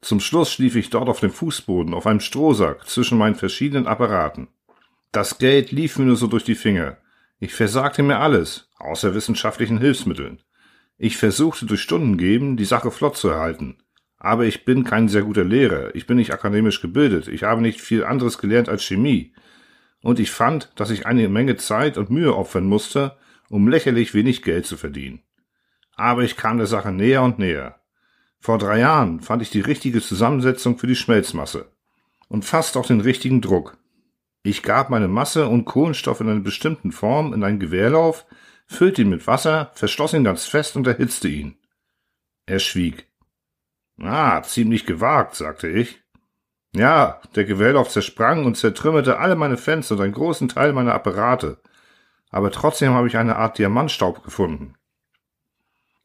Zum 0.00 0.20
Schluss 0.20 0.52
schlief 0.52 0.76
ich 0.76 0.90
dort 0.90 1.08
auf 1.08 1.20
dem 1.20 1.32
Fußboden, 1.32 1.92
auf 1.92 2.06
einem 2.06 2.20
Strohsack, 2.20 2.88
zwischen 2.88 3.18
meinen 3.18 3.34
verschiedenen 3.34 3.86
Apparaten. 3.86 4.48
Das 5.12 5.38
Geld 5.38 5.72
lief 5.72 5.98
mir 5.98 6.06
nur 6.06 6.16
so 6.16 6.28
durch 6.28 6.44
die 6.44 6.54
Finger. 6.54 6.98
Ich 7.40 7.52
versagte 7.52 8.02
mir 8.02 8.18
alles, 8.18 8.70
außer 8.78 9.14
wissenschaftlichen 9.14 9.78
Hilfsmitteln. 9.78 10.40
Ich 10.98 11.16
versuchte 11.16 11.66
durch 11.66 11.82
Stunden 11.82 12.16
geben, 12.16 12.56
die 12.56 12.64
Sache 12.64 12.90
flott 12.90 13.16
zu 13.16 13.28
erhalten. 13.28 13.78
Aber 14.22 14.44
ich 14.44 14.66
bin 14.66 14.84
kein 14.84 15.08
sehr 15.08 15.22
guter 15.22 15.44
Lehrer, 15.44 15.94
ich 15.94 16.06
bin 16.06 16.18
nicht 16.18 16.32
akademisch 16.32 16.82
gebildet, 16.82 17.26
ich 17.26 17.42
habe 17.42 17.62
nicht 17.62 17.80
viel 17.80 18.04
anderes 18.04 18.36
gelernt 18.36 18.68
als 18.68 18.84
Chemie. 18.84 19.32
Und 20.02 20.20
ich 20.20 20.30
fand, 20.30 20.70
dass 20.76 20.90
ich 20.90 21.06
eine 21.06 21.28
Menge 21.28 21.56
Zeit 21.56 21.96
und 21.96 22.10
Mühe 22.10 22.36
opfern 22.36 22.64
musste, 22.64 23.16
um 23.48 23.66
lächerlich 23.66 24.12
wenig 24.12 24.42
Geld 24.42 24.66
zu 24.66 24.76
verdienen. 24.76 25.22
Aber 25.96 26.22
ich 26.22 26.36
kam 26.36 26.58
der 26.58 26.66
Sache 26.66 26.92
näher 26.92 27.22
und 27.22 27.38
näher. 27.38 27.80
Vor 28.38 28.58
drei 28.58 28.78
Jahren 28.78 29.20
fand 29.20 29.40
ich 29.40 29.50
die 29.50 29.60
richtige 29.60 30.02
Zusammensetzung 30.02 30.78
für 30.78 30.86
die 30.86 30.96
Schmelzmasse 30.96 31.72
und 32.28 32.44
fast 32.44 32.76
auch 32.76 32.86
den 32.86 33.00
richtigen 33.00 33.40
Druck. 33.40 33.78
Ich 34.42 34.62
gab 34.62 34.90
meine 34.90 35.08
Masse 35.08 35.48
und 35.48 35.64
Kohlenstoff 35.64 36.20
in 36.20 36.28
einer 36.28 36.40
bestimmten 36.40 36.92
Form 36.92 37.32
in 37.32 37.42
einen 37.42 37.58
Gewehrlauf, 37.58 38.26
füllte 38.66 39.02
ihn 39.02 39.10
mit 39.10 39.26
Wasser, 39.26 39.70
verschloss 39.74 40.12
ihn 40.12 40.24
ganz 40.24 40.44
fest 40.44 40.76
und 40.76 40.86
erhitzte 40.86 41.28
ihn. 41.28 41.56
Er 42.46 42.58
schwieg. 42.58 43.09
Ah, 44.00 44.42
ziemlich 44.42 44.86
gewagt, 44.86 45.34
sagte 45.34 45.68
ich. 45.68 46.00
Ja, 46.74 47.20
der 47.34 47.44
Gewehrlauf 47.44 47.88
zersprang 47.88 48.44
und 48.44 48.56
zertrümmerte 48.56 49.18
alle 49.18 49.36
meine 49.36 49.56
Fenster 49.56 49.94
und 49.94 50.00
einen 50.00 50.12
großen 50.12 50.48
Teil 50.48 50.72
meiner 50.72 50.94
Apparate 50.94 51.60
aber 52.30 52.50
trotzdem 52.50 52.94
habe 52.94 53.08
ich 53.08 53.16
eine 53.16 53.36
Art 53.36 53.58
Diamantstaub 53.58 54.24
gefunden. 54.24 54.74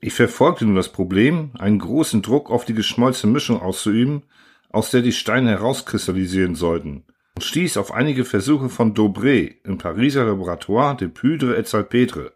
Ich 0.02 0.14
verfolgte 0.14 0.66
nun 0.66 0.76
das 0.76 0.92
Problem, 0.92 1.52
einen 1.58 1.80
großen 1.80 2.22
Druck 2.22 2.52
auf 2.52 2.66
die 2.66 2.74
geschmolzene 2.74 3.32
Mischung 3.32 3.62
auszuüben, 3.62 4.24
aus 4.70 4.92
der 4.92 5.02
die 5.02 5.14
Steine 5.14 5.52
herauskristallisieren 5.52 6.56
sollten, 6.56 7.06
und 7.36 7.44
stieß 7.44 7.78
auf 7.78 7.92
einige 7.92 8.26
Versuche 8.26 8.70
von 8.70 8.94
Dobré 8.94 9.56
im 9.64 9.78
Pariser 9.78 10.26
Laboratoire 10.26 10.98
de 10.98 11.08
Pudre 11.08 11.56
et 11.56 11.68
Salpetre. 11.68 12.34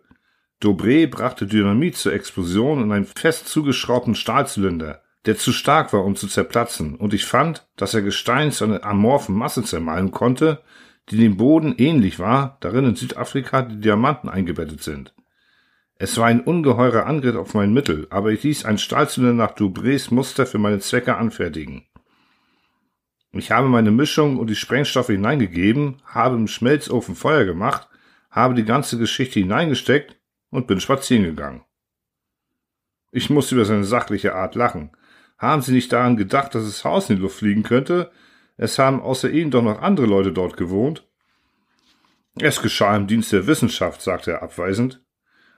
Dobré 0.62 1.08
brachte 1.08 1.48
Dynamit 1.48 1.98
zur 1.98 2.14
Explosion 2.14 2.82
in 2.84 2.92
einen 2.92 3.06
fest 3.06 3.48
zugeschraubten 3.48 4.16
Stahlzylinder, 4.16 5.02
der 5.26 5.38
zu 5.38 5.52
stark 5.52 5.94
war, 5.94 6.06
um 6.06 6.16
zu 6.16 6.28
zerplatzen, 6.28 6.96
und 6.96 7.14
ich 7.14 7.26
fand, 7.26 7.68
dass 7.76 7.94
er 7.94 8.02
Gestein 8.02 8.52
zu 8.52 8.64
einer 8.66 8.84
amorphen 8.84 9.36
Masse 9.36 9.64
zermahlen 9.64 10.12
konnte, 10.12 10.62
die 11.10 11.18
dem 11.18 11.38
Boden 11.38 11.76
ähnlich 11.78 12.20
war, 12.20 12.58
darin 12.62 12.86
in 12.86 12.96
Südafrika 12.96 13.64
die 13.64 13.80
Diamanten 13.80 14.30
eingebettet 14.30 14.82
sind. 14.82 15.14
Es 15.96 16.18
war 16.18 16.28
ein 16.28 16.42
ungeheurer 16.42 17.06
Angriff 17.06 17.36
auf 17.36 17.54
mein 17.54 17.74
Mittel, 17.74 18.08
aber 18.10 18.32
ich 18.32 18.44
ließ 18.44 18.64
ein 18.64 18.78
Stahlzylinder 18.78 19.34
nach 19.34 19.56
Dubrés 19.56 20.14
Muster 20.14 20.46
für 20.46 20.58
meine 20.58 20.80
Zwecke 20.80 21.18
anfertigen. 21.18 21.86
Ich 23.34 23.52
habe 23.52 23.68
meine 23.68 23.92
Mischung 23.92 24.38
und 24.38 24.50
die 24.50 24.56
Sprengstoffe 24.56 25.08
hineingegeben, 25.08 26.02
habe 26.06 26.36
im 26.36 26.48
Schmelzofen 26.48 27.16
Feuer 27.16 27.44
gemacht, 27.44 27.90
habe 28.32 28.54
die 28.56 28.64
ganze 28.64 28.98
Geschichte 28.98 29.40
hineingesteckt 29.40 30.16
und 30.50 30.68
bin 30.68 30.80
spazieren 30.80 31.26
gegangen. 31.26 31.64
Ich 33.12 33.30
musste 33.30 33.56
über 33.56 33.66
seine 33.66 33.84
sachliche 33.84 34.36
Art 34.36 34.56
lachen. 34.56 34.92
Haben 35.40 35.62
Sie 35.62 35.74
nicht 35.74 35.92
daran 35.92 36.18
gedacht, 36.18 36.54
dass 36.54 36.66
das 36.66 36.84
Haus 36.84 37.10
in 37.10 37.16
die 37.16 37.22
Luft 37.22 37.38
fliegen 37.40 37.64
könnte, 37.64 38.12
es 38.62 38.78
haben 38.78 39.02
außer 39.02 39.30
Ihnen 39.30 39.52
doch 39.52 39.64
noch 39.64 39.82
andere 39.82 40.06
Leute 40.06 40.34
dort 40.34 40.58
gewohnt. 40.58 41.08
Es 42.38 42.62
geschah 42.62 42.96
im 42.98 43.08
Dienst 43.08 43.32
der 43.32 43.48
Wissenschaft, 43.48 44.02
sagte 44.02 44.32
er 44.32 44.44
abweisend. 44.44 45.02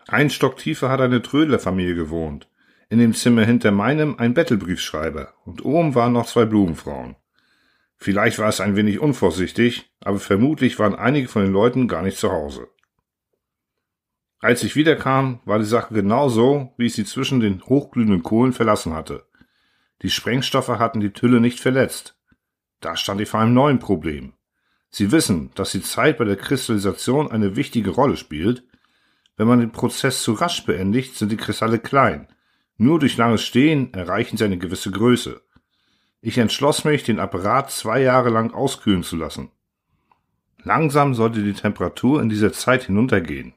Ein 0.07 0.29
Stock 0.29 0.57
tiefer 0.57 0.89
hat 0.89 1.01
eine 1.01 1.23
Trödlerfamilie 1.23 1.95
gewohnt. 1.95 2.47
In 2.89 2.99
dem 2.99 3.15
Zimmer 3.15 3.43
hinter 3.43 3.71
meinem 3.71 4.19
ein 4.19 4.35
Bettelbriefschreiber 4.35 5.33
und 5.45 5.65
oben 5.65 5.95
waren 5.95 6.13
noch 6.13 6.27
zwei 6.27 6.45
Blumenfrauen. 6.45 7.15
Vielleicht 7.97 8.37
war 8.37 8.49
es 8.49 8.61
ein 8.61 8.75
wenig 8.75 8.99
unvorsichtig, 8.99 9.91
aber 10.01 10.19
vermutlich 10.19 10.77
waren 10.77 10.93
einige 10.93 11.27
von 11.27 11.43
den 11.43 11.53
Leuten 11.53 11.87
gar 11.87 12.03
nicht 12.03 12.17
zu 12.17 12.31
Hause. 12.31 12.67
Als 14.39 14.63
ich 14.63 14.75
wiederkam, 14.75 15.39
war 15.45 15.57
die 15.57 15.65
Sache 15.65 15.93
genau 15.93 16.29
so, 16.29 16.73
wie 16.77 16.85
ich 16.85 16.93
sie 16.93 17.05
zwischen 17.05 17.39
den 17.39 17.63
hochglühenden 17.63 18.21
Kohlen 18.21 18.53
verlassen 18.53 18.93
hatte. 18.93 19.25
Die 20.01 20.09
Sprengstoffe 20.09 20.69
hatten 20.69 20.99
die 20.99 21.13
Tülle 21.13 21.39
nicht 21.39 21.59
verletzt, 21.59 22.15
da 22.81 22.95
stand 22.97 23.21
ich 23.21 23.29
vor 23.29 23.39
einem 23.39 23.53
neuen 23.53 23.79
Problem. 23.79 24.33
Sie 24.89 25.11
wissen, 25.11 25.51
dass 25.55 25.71
die 25.71 25.83
Zeit 25.83 26.17
bei 26.17 26.25
der 26.25 26.35
Kristallisation 26.35 27.31
eine 27.31 27.55
wichtige 27.55 27.91
Rolle 27.91 28.17
spielt. 28.17 28.63
Wenn 29.37 29.47
man 29.47 29.59
den 29.59 29.71
Prozess 29.71 30.23
zu 30.23 30.33
rasch 30.33 30.65
beendigt, 30.65 31.15
sind 31.15 31.31
die 31.31 31.37
Kristalle 31.37 31.79
klein. 31.79 32.27
Nur 32.77 32.99
durch 32.99 33.15
langes 33.15 33.43
Stehen 33.43 33.93
erreichen 33.93 34.37
sie 34.37 34.43
eine 34.43 34.57
gewisse 34.57 34.91
Größe. 34.91 35.41
Ich 36.19 36.37
entschloss 36.39 36.83
mich, 36.83 37.03
den 37.03 37.19
Apparat 37.19 37.71
zwei 37.71 38.01
Jahre 38.01 38.29
lang 38.29 38.53
auskühlen 38.53 39.03
zu 39.03 39.15
lassen. 39.15 39.51
Langsam 40.63 41.13
sollte 41.13 41.41
die 41.41 41.53
Temperatur 41.53 42.21
in 42.21 42.29
dieser 42.29 42.51
Zeit 42.51 42.83
hinuntergehen. 42.83 43.53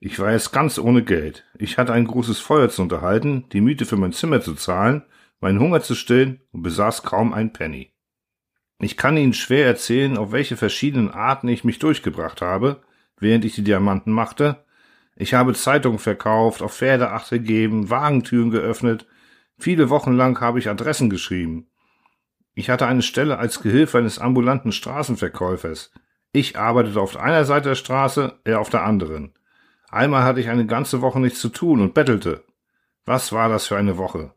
Ich 0.00 0.18
war 0.18 0.32
jetzt 0.32 0.52
ganz 0.52 0.78
ohne 0.78 1.04
Geld. 1.04 1.44
Ich 1.58 1.78
hatte 1.78 1.92
ein 1.92 2.06
großes 2.06 2.40
Feuer 2.40 2.68
zu 2.68 2.82
unterhalten, 2.82 3.44
die 3.52 3.60
Miete 3.60 3.86
für 3.86 3.96
mein 3.96 4.12
Zimmer 4.12 4.40
zu 4.40 4.54
zahlen, 4.54 5.04
meinen 5.42 5.60
Hunger 5.60 5.82
zu 5.82 5.94
stillen 5.94 6.40
und 6.52 6.62
besaß 6.62 7.02
kaum 7.02 7.34
ein 7.34 7.52
Penny. 7.52 7.92
Ich 8.78 8.96
kann 8.96 9.16
Ihnen 9.16 9.34
schwer 9.34 9.66
erzählen, 9.66 10.16
auf 10.16 10.32
welche 10.32 10.56
verschiedenen 10.56 11.10
Arten 11.10 11.48
ich 11.48 11.64
mich 11.64 11.78
durchgebracht 11.78 12.40
habe, 12.40 12.82
während 13.18 13.44
ich 13.44 13.54
die 13.54 13.64
Diamanten 13.64 14.12
machte. 14.12 14.64
Ich 15.16 15.34
habe 15.34 15.52
Zeitungen 15.54 15.98
verkauft, 15.98 16.62
auf 16.62 16.76
Pferde 16.76 17.10
acht 17.10 17.30
gegeben, 17.30 17.90
Wagentüren 17.90 18.50
geöffnet. 18.50 19.06
Viele 19.58 19.90
Wochen 19.90 20.12
lang 20.12 20.40
habe 20.40 20.58
ich 20.58 20.68
Adressen 20.68 21.10
geschrieben. 21.10 21.66
Ich 22.54 22.70
hatte 22.70 22.86
eine 22.86 23.02
Stelle 23.02 23.38
als 23.38 23.60
Gehilfe 23.60 23.98
eines 23.98 24.18
ambulanten 24.18 24.72
Straßenverkäufers. 24.72 25.92
Ich 26.32 26.56
arbeitete 26.56 27.00
auf 27.00 27.16
einer 27.16 27.44
Seite 27.44 27.70
der 27.70 27.74
Straße, 27.76 28.38
er 28.44 28.60
auf 28.60 28.70
der 28.70 28.84
anderen. 28.84 29.34
Einmal 29.90 30.22
hatte 30.22 30.40
ich 30.40 30.48
eine 30.48 30.66
ganze 30.66 31.02
Woche 31.02 31.20
nichts 31.20 31.40
zu 31.40 31.48
tun 31.48 31.80
und 31.80 31.94
bettelte. 31.94 32.44
Was 33.04 33.32
war 33.32 33.48
das 33.48 33.66
für 33.66 33.76
eine 33.76 33.98
Woche? 33.98 34.34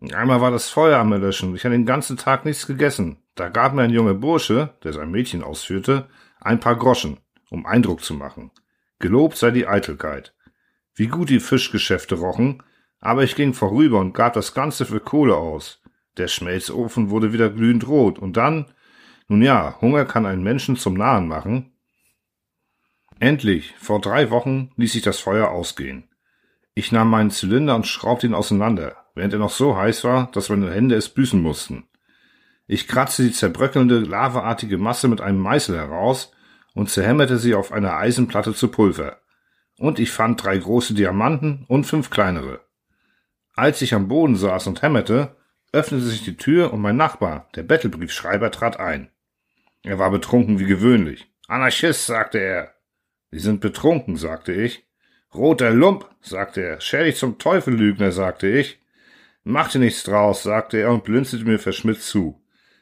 Einmal 0.00 0.40
war 0.40 0.50
das 0.50 0.68
Feuer 0.68 0.98
am 0.98 1.12
Erlöschen. 1.12 1.54
Ich 1.54 1.64
hatte 1.64 1.72
den 1.72 1.86
ganzen 1.86 2.16
Tag 2.16 2.44
nichts 2.44 2.66
gegessen. 2.66 3.18
Da 3.34 3.48
gab 3.48 3.74
mir 3.74 3.82
ein 3.82 3.90
junger 3.90 4.14
Bursche, 4.14 4.74
der 4.84 4.92
sein 4.92 5.10
Mädchen 5.10 5.42
ausführte, 5.42 6.08
ein 6.40 6.60
paar 6.60 6.76
Groschen, 6.76 7.18
um 7.50 7.66
Eindruck 7.66 8.02
zu 8.02 8.14
machen. 8.14 8.52
Gelobt 9.00 9.36
sei 9.36 9.50
die 9.50 9.66
Eitelkeit. 9.66 10.34
Wie 10.94 11.08
gut 11.08 11.30
die 11.30 11.40
Fischgeschäfte 11.40 12.16
rochen, 12.16 12.62
aber 13.00 13.22
ich 13.22 13.36
ging 13.36 13.54
vorüber 13.54 13.98
und 14.00 14.12
gab 14.12 14.32
das 14.34 14.54
Ganze 14.54 14.86
für 14.86 15.00
Kohle 15.00 15.36
aus. 15.36 15.80
Der 16.16 16.28
Schmelzofen 16.28 17.10
wurde 17.10 17.32
wieder 17.32 17.48
glühend 17.48 17.86
rot 17.86 18.18
und 18.18 18.36
dann, 18.36 18.66
nun 19.28 19.42
ja, 19.42 19.80
Hunger 19.80 20.04
kann 20.04 20.26
einen 20.26 20.42
Menschen 20.42 20.76
zum 20.76 20.94
Nahen 20.94 21.28
machen. 21.28 21.72
Endlich, 23.20 23.74
vor 23.78 24.00
drei 24.00 24.30
Wochen, 24.30 24.70
ließ 24.76 24.94
ich 24.94 25.02
das 25.02 25.20
Feuer 25.20 25.48
ausgehen. 25.48 26.08
Ich 26.74 26.92
nahm 26.92 27.10
meinen 27.10 27.30
Zylinder 27.30 27.74
und 27.74 27.86
schraubte 27.86 28.26
ihn 28.26 28.34
auseinander, 28.34 28.96
während 29.18 29.34
er 29.34 29.38
noch 29.38 29.50
so 29.50 29.76
heiß 29.76 30.04
war, 30.04 30.30
dass 30.32 30.48
meine 30.48 30.72
Hände 30.72 30.94
es 30.94 31.08
büßen 31.08 31.42
mussten. 31.42 31.88
Ich 32.66 32.86
kratzte 32.86 33.24
die 33.24 33.32
zerbröckelnde, 33.32 33.98
lavaartige 33.98 34.78
Masse 34.78 35.08
mit 35.08 35.20
einem 35.20 35.40
Meißel 35.40 35.76
heraus 35.76 36.32
und 36.74 36.88
zerhämmerte 36.88 37.36
sie 37.36 37.54
auf 37.54 37.72
einer 37.72 37.96
Eisenplatte 37.96 38.54
zu 38.54 38.68
Pulver. 38.68 39.18
Und 39.78 39.98
ich 39.98 40.10
fand 40.10 40.42
drei 40.42 40.56
große 40.56 40.94
Diamanten 40.94 41.64
und 41.68 41.84
fünf 41.84 42.10
kleinere. 42.10 42.60
Als 43.54 43.82
ich 43.82 43.94
am 43.94 44.06
Boden 44.06 44.36
saß 44.36 44.68
und 44.68 44.82
hämmerte, 44.82 45.36
öffnete 45.72 46.04
sich 46.04 46.22
die 46.22 46.36
Tür 46.36 46.72
und 46.72 46.80
mein 46.80 46.96
Nachbar, 46.96 47.48
der 47.56 47.64
Bettelbriefschreiber, 47.64 48.50
trat 48.50 48.78
ein. 48.78 49.10
Er 49.82 49.98
war 49.98 50.10
betrunken 50.10 50.58
wie 50.58 50.66
gewöhnlich. 50.66 51.26
Anarchist, 51.48 52.06
sagte 52.06 52.38
er. 52.38 52.74
Sie 53.30 53.40
sind 53.40 53.60
betrunken, 53.60 54.16
sagte 54.16 54.52
ich. 54.52 54.86
Roter 55.34 55.70
Lump, 55.70 56.08
sagte 56.20 56.62
er. 56.62 56.80
Scher 56.80 57.04
dich 57.04 57.16
zum 57.16 57.38
Teufel, 57.38 57.74
Lügner, 57.74 58.12
sagte 58.12 58.48
ich. 58.48 58.78
Machte 59.48 59.78
nichts 59.78 60.02
draus, 60.02 60.42
sagte 60.42 60.76
er 60.76 60.90
und 60.90 61.04
blinzelte 61.04 61.46
mir 61.46 61.58
verschmitzt 61.58 62.06
zu. 62.06 62.38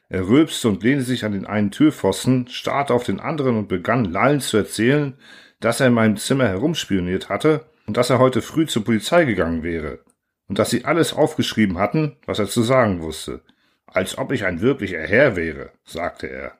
Er 0.08 0.26
rülpste 0.26 0.66
und 0.66 0.82
lehnte 0.82 1.04
sich 1.04 1.24
an 1.24 1.30
den 1.30 1.46
einen 1.46 1.70
Türpfosten, 1.70 2.48
starrte 2.48 2.92
auf 2.92 3.04
den 3.04 3.20
anderen 3.20 3.56
und 3.56 3.68
begann 3.68 4.04
lallend 4.04 4.42
zu 4.42 4.56
erzählen, 4.56 5.14
dass 5.60 5.78
er 5.78 5.86
in 5.86 5.92
meinem 5.92 6.16
Zimmer 6.16 6.48
herumspioniert 6.48 7.28
hatte 7.28 7.66
und 7.86 7.96
dass 7.96 8.10
er 8.10 8.18
heute 8.18 8.42
früh 8.42 8.66
zur 8.66 8.84
Polizei 8.84 9.26
gegangen 9.26 9.62
wäre 9.62 10.00
und 10.48 10.58
dass 10.58 10.70
sie 10.70 10.84
alles 10.84 11.12
aufgeschrieben 11.12 11.78
hatten, 11.78 12.16
was 12.26 12.40
er 12.40 12.48
zu 12.48 12.62
sagen 12.62 13.00
wusste. 13.00 13.42
Als 13.86 14.18
ob 14.18 14.32
ich 14.32 14.44
ein 14.44 14.60
wirklicher 14.60 15.02
Herr 15.02 15.36
wäre, 15.36 15.70
sagte 15.84 16.26
er. 16.26 16.58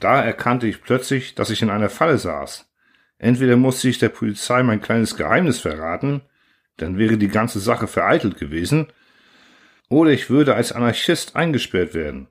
Da 0.00 0.24
erkannte 0.24 0.66
ich 0.66 0.82
plötzlich, 0.82 1.36
dass 1.36 1.50
ich 1.50 1.62
in 1.62 1.70
einer 1.70 1.88
Falle 1.88 2.18
saß. 2.18 2.68
Entweder 3.18 3.56
musste 3.56 3.88
ich 3.88 4.00
der 4.00 4.08
Polizei 4.08 4.64
mein 4.64 4.82
kleines 4.82 5.16
Geheimnis 5.16 5.60
verraten, 5.60 6.22
dann 6.78 6.98
wäre 6.98 7.16
die 7.16 7.28
ganze 7.28 7.60
Sache 7.60 7.86
vereitelt 7.86 8.38
gewesen, 8.38 8.88
oder 9.88 10.10
ich 10.10 10.30
würde 10.30 10.54
als 10.54 10.72
Anarchist 10.72 11.36
eingesperrt 11.36 11.94
werden. 11.94 12.28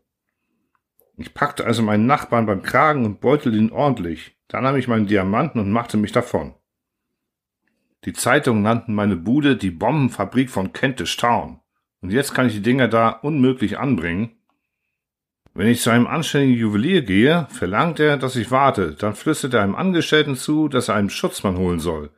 Ich 1.17 1.33
packte 1.33 1.65
also 1.65 1.81
meinen 1.81 2.05
Nachbarn 2.05 2.45
beim 2.45 2.61
Kragen 2.61 3.05
und 3.05 3.21
beutelte 3.21 3.57
ihn 3.57 3.71
ordentlich. 3.71 4.35
Dann 4.47 4.63
nahm 4.63 4.75
ich 4.75 4.87
meinen 4.87 5.07
Diamanten 5.07 5.61
und 5.61 5.71
machte 5.71 5.97
mich 5.97 6.11
davon. 6.11 6.53
Die 8.03 8.13
Zeitungen 8.13 8.61
nannten 8.61 8.93
meine 8.93 9.15
Bude 9.15 9.55
die 9.55 9.71
Bombenfabrik 9.71 10.49
von 10.49 10.73
Kentish 10.73 11.17
Town. 11.17 11.59
Und 12.01 12.11
jetzt 12.11 12.35
kann 12.35 12.47
ich 12.47 12.53
die 12.53 12.61
Dinger 12.61 12.87
da 12.87 13.09
unmöglich 13.09 13.79
anbringen. 13.79 14.35
Wenn 15.55 15.67
ich 15.67 15.81
zu 15.81 15.89
einem 15.89 16.05
anständigen 16.05 16.59
Juwelier 16.59 17.01
gehe, 17.01 17.47
verlangt 17.49 17.99
er, 17.99 18.17
dass 18.17 18.35
ich 18.35 18.51
warte. 18.51 18.93
Dann 18.93 19.15
flüstert 19.15 19.53
er 19.53 19.63
einem 19.63 19.75
Angestellten 19.75 20.35
zu, 20.35 20.67
dass 20.67 20.89
er 20.89 20.95
einen 20.95 21.09
Schutzmann 21.09 21.57
holen 21.57 21.79
soll. 21.79 22.11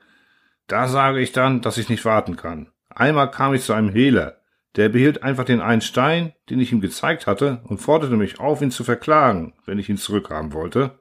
Da 0.65 0.87
sage 0.87 1.21
ich 1.21 1.31
dann, 1.31 1.61
dass 1.61 1.77
ich 1.77 1.87
nicht 1.87 2.03
warten 2.03 2.35
kann. 2.35 2.71
Einmal 2.89 3.31
kam 3.31 3.53
ich 3.53 3.61
zu 3.61 3.73
einem 3.73 3.89
Hehler. 3.89 4.41
Der 4.75 4.89
behielt 4.89 5.23
einfach 5.23 5.45
den 5.45 5.61
einen 5.61 5.81
Stein, 5.81 6.33
den 6.49 6.59
ich 6.59 6.71
ihm 6.71 6.81
gezeigt 6.81 7.25
hatte, 7.25 7.61
und 7.63 7.79
forderte 7.79 8.15
mich 8.15 8.39
auf, 8.39 8.61
ihn 8.61 8.71
zu 8.71 8.83
verklagen, 8.83 9.53
wenn 9.65 9.79
ich 9.79 9.89
ihn 9.89 9.97
zurückhaben 9.97 10.53
wollte. 10.53 10.99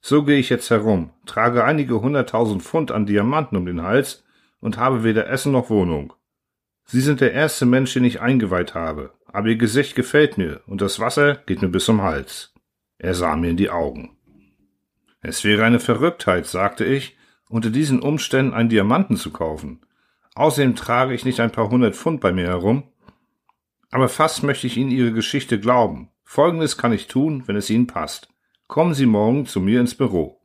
So 0.00 0.24
gehe 0.24 0.38
ich 0.38 0.48
jetzt 0.48 0.70
herum, 0.70 1.10
trage 1.26 1.64
einige 1.64 2.00
hunderttausend 2.00 2.62
Pfund 2.62 2.90
an 2.90 3.06
Diamanten 3.06 3.56
um 3.56 3.66
den 3.66 3.82
Hals 3.82 4.24
und 4.60 4.78
habe 4.78 5.04
weder 5.04 5.28
Essen 5.28 5.52
noch 5.52 5.70
Wohnung. 5.70 6.12
Sie 6.84 7.00
sind 7.00 7.20
der 7.20 7.32
erste 7.32 7.66
Mensch, 7.66 7.92
den 7.92 8.04
ich 8.04 8.20
eingeweiht 8.20 8.74
habe, 8.74 9.12
aber 9.26 9.48
Ihr 9.48 9.56
Gesicht 9.56 9.94
gefällt 9.94 10.38
mir 10.38 10.62
und 10.66 10.80
das 10.80 11.00
Wasser 11.00 11.34
geht 11.34 11.62
mir 11.62 11.68
bis 11.68 11.84
zum 11.84 12.02
Hals. 12.02 12.54
Er 12.98 13.14
sah 13.14 13.36
mir 13.36 13.50
in 13.50 13.56
die 13.56 13.70
Augen. 13.70 14.16
Es 15.20 15.44
wäre 15.44 15.64
eine 15.64 15.80
Verrücktheit, 15.80 16.46
sagte 16.46 16.84
ich, 16.84 17.16
unter 17.48 17.70
diesen 17.70 18.00
Umständen 18.00 18.54
einen 18.54 18.68
Diamanten 18.68 19.16
zu 19.16 19.30
kaufen. 19.30 19.80
Außerdem 20.38 20.76
trage 20.76 21.14
ich 21.14 21.24
nicht 21.24 21.40
ein 21.40 21.50
paar 21.50 21.68
hundert 21.68 21.96
Pfund 21.96 22.20
bei 22.20 22.30
mir 22.30 22.46
herum. 22.46 22.84
Aber 23.90 24.08
fast 24.08 24.44
möchte 24.44 24.68
ich 24.68 24.76
Ihnen 24.76 24.92
Ihre 24.92 25.12
Geschichte 25.12 25.58
glauben. 25.58 26.12
Folgendes 26.22 26.78
kann 26.78 26.92
ich 26.92 27.08
tun, 27.08 27.42
wenn 27.46 27.56
es 27.56 27.68
Ihnen 27.70 27.88
passt. 27.88 28.28
Kommen 28.68 28.94
Sie 28.94 29.06
morgen 29.06 29.46
zu 29.46 29.60
mir 29.60 29.80
ins 29.80 29.96
Büro. 29.96 30.40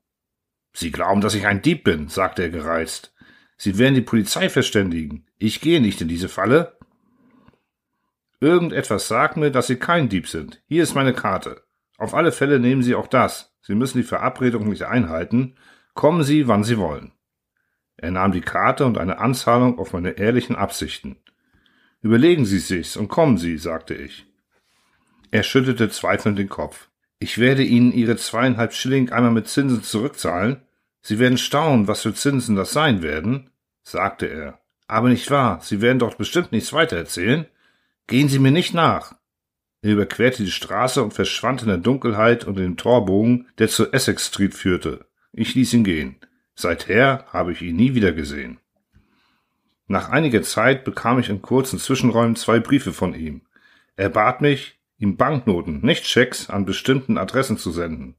Sie 0.74 0.90
glauben, 0.90 1.22
dass 1.22 1.36
ich 1.36 1.46
ein 1.46 1.62
Dieb 1.62 1.84
bin, 1.84 2.08
sagte 2.08 2.42
er 2.42 2.50
gereizt. 2.50 3.14
Sie 3.56 3.78
werden 3.78 3.94
die 3.94 4.02
Polizei 4.02 4.50
verständigen. 4.50 5.28
Ich 5.38 5.62
gehe 5.62 5.80
nicht 5.80 6.02
in 6.02 6.08
diese 6.08 6.28
Falle. 6.28 6.76
Irgendetwas 8.40 9.08
sagt 9.08 9.38
mir, 9.38 9.52
dass 9.52 9.68
Sie 9.68 9.76
kein 9.76 10.10
Dieb 10.10 10.28
sind. 10.28 10.64
Hier 10.66 10.82
ist 10.82 10.96
meine 10.96 11.14
Karte. 11.14 11.62
Auf 12.00 12.16
alle 12.16 12.32
Fälle 12.32 12.60
nehmen 12.60 12.82
Sie 12.82 12.96
auch 12.96 13.06
das. 13.06 13.56
Sie 13.62 13.76
müssen 13.76 14.00
die 14.00 14.08
Verabredung 14.08 14.70
nicht 14.70 14.88
einhalten. 14.88 15.56
Kommen 15.94 16.24
Sie, 16.24 16.48
wann 16.48 16.64
Sie 16.64 16.80
wollen. 16.80 17.12
Er 17.98 18.12
nahm 18.12 18.32
die 18.32 18.42
Karte 18.42 18.86
und 18.86 18.98
eine 18.98 19.20
Anzahlung 19.20 19.80
auf 19.80 19.94
meine 19.94 20.12
ehrlichen 20.12 20.56
Absichten. 20.56 21.18
Überlegen 22.02 22.46
Sie 22.46 22.60
sich's 22.60 22.98
und 22.98 23.08
kommen 23.08 23.38
Sie, 23.38 23.58
sagte 23.58 23.94
ich. 23.94 24.26
Er 25.32 25.44
schüttelte 25.44 25.90
zweifelnd 25.90 26.38
den 26.38 26.50
Kopf. 26.50 26.90
Ich 27.20 27.38
werde 27.38 27.64
Ihnen 27.64 27.94
Ihre 27.94 28.18
zweieinhalb 28.18 28.74
Schilling 28.74 29.12
einmal 29.12 29.32
mit 29.32 29.48
Zinsen 29.48 29.84
zurückzahlen. 29.84 30.62
Sie 31.02 31.20
werden 31.20 31.38
staunen, 31.38 31.88
was 31.88 32.02
für 32.02 32.14
Zinsen 32.14 32.56
das 32.56 32.74
sein 32.74 33.02
werden, 33.02 33.50
sagte 33.84 34.26
er. 34.26 34.60
Aber 34.88 35.10
nicht 35.10 35.32
wahr, 35.32 35.60
Sie 35.62 35.82
werden 35.82 36.00
doch 36.00 36.16
bestimmt 36.16 36.52
nichts 36.52 36.74
weiter 36.74 36.98
erzählen. 36.98 37.46
Gehen 38.08 38.28
Sie 38.28 38.40
mir 38.40 38.52
nicht 38.52 38.74
nach. 38.74 39.16
Er 39.82 39.94
überquerte 39.94 40.44
die 40.44 40.52
Straße 40.52 41.02
und 41.04 41.14
verschwand 41.14 41.62
in 41.62 41.68
der 41.68 41.78
Dunkelheit 41.78 42.46
unter 42.46 42.62
dem 42.62 42.78
Torbogen, 42.78 43.48
der 43.58 43.70
zur 43.70 43.94
Essex 43.94 44.28
Street 44.28 44.54
führte. 44.54 45.06
Ich 45.32 45.56
ließ 45.56 45.74
ihn 45.74 45.84
gehen. 45.84 46.16
Seither 46.56 47.26
habe 47.30 47.52
ich 47.52 47.62
ihn 47.62 47.76
nie 47.76 47.96
wieder 47.96 48.12
gesehen. 48.12 48.60
Nach 49.88 50.10
einiger 50.10 50.42
Zeit 50.44 50.84
bekam 50.84 51.20
ich 51.20 51.30
in 51.30 51.42
kurzen 51.42 51.80
Zwischenräumen 51.80 52.36
zwei 52.36 52.60
Briefe 52.60 52.94
von 52.94 53.14
ihm. 53.14 53.42
Er 53.96 54.10
bat 54.10 54.42
mich, 54.42 54.80
ihm 54.98 55.18
Banknoten, 55.18 55.82
nicht 55.82 56.08
Schecks, 56.08 56.50
an 56.50 56.66
bestimmten 56.66 57.18
Adressen 57.18 57.58
zu 57.58 57.72
senden. 57.72 58.16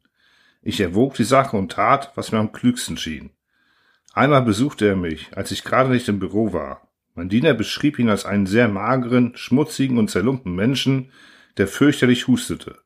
Ich 0.63 0.81
erwog 0.81 1.15
die 1.15 1.25
Sache 1.25 1.57
und 1.57 1.73
tat, 1.73 2.13
was 2.15 2.33
mir 2.33 2.39
am 2.39 2.53
klügsten 2.53 2.97
schien. 2.97 3.31
Einmal 4.13 4.43
besuchte 4.43 4.87
er 4.87 4.97
mich, 4.97 5.37
als 5.37 5.51
ich 5.51 5.65
gerade 5.65 5.91
nicht 5.91 6.09
im 6.09 6.19
Büro 6.19 6.53
war. 6.53 6.89
Mein 7.15 7.29
Diener 7.29 7.55
beschrieb 7.55 7.99
ihn 7.99 8.09
als 8.09 8.25
einen 8.25 8.47
sehr 8.47 8.69
mageren, 8.69 9.37
schmutzigen 9.37 9.99
und 9.99 10.11
zerlumpten 10.11 10.55
Menschen, 10.55 11.13
der 11.57 11.69
fürchterlich 11.69 12.27
hustete. 12.27 12.79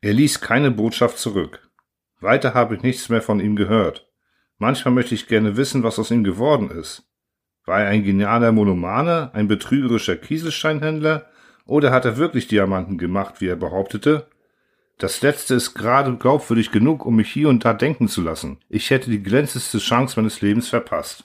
Er 0.00 0.12
ließ 0.12 0.40
keine 0.40 0.70
Botschaft 0.70 1.18
zurück. 1.18 1.70
Weiter 2.20 2.54
habe 2.54 2.76
ich 2.76 2.82
nichts 2.82 3.08
mehr 3.08 3.22
von 3.22 3.40
ihm 3.40 3.56
gehört. 3.56 4.05
Manchmal 4.58 4.94
möchte 4.94 5.14
ich 5.14 5.28
gerne 5.28 5.56
wissen, 5.56 5.82
was 5.82 5.98
aus 5.98 6.10
ihm 6.10 6.24
geworden 6.24 6.70
ist. 6.70 7.04
War 7.64 7.82
er 7.82 7.88
ein 7.88 8.04
genialer 8.04 8.52
Monomane, 8.52 9.30
ein 9.34 9.48
betrügerischer 9.48 10.16
Kieselsteinhändler 10.16 11.26
oder 11.66 11.90
hat 11.90 12.04
er 12.04 12.16
wirklich 12.16 12.48
Diamanten 12.48 12.96
gemacht, 12.96 13.40
wie 13.40 13.48
er 13.48 13.56
behauptete? 13.56 14.28
Das 14.98 15.20
letzte 15.20 15.54
ist 15.54 15.74
gerade 15.74 16.16
glaubwürdig 16.16 16.70
genug, 16.70 17.04
um 17.04 17.16
mich 17.16 17.30
hier 17.30 17.50
und 17.50 17.64
da 17.64 17.74
denken 17.74 18.08
zu 18.08 18.22
lassen. 18.22 18.58
Ich 18.68 18.88
hätte 18.88 19.10
die 19.10 19.22
glänzendste 19.22 19.78
Chance 19.78 20.18
meines 20.18 20.40
Lebens 20.40 20.68
verpasst. 20.68 21.24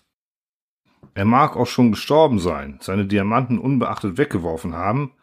Er 1.13 1.25
mag 1.25 1.55
auch 1.55 1.67
schon 1.67 1.91
gestorben 1.91 2.39
sein, 2.39 2.79
seine 2.81 3.05
Diamanten 3.05 3.59
unbeachtet 3.59 4.17
weggeworfen 4.17 4.73
haben. 4.73 5.13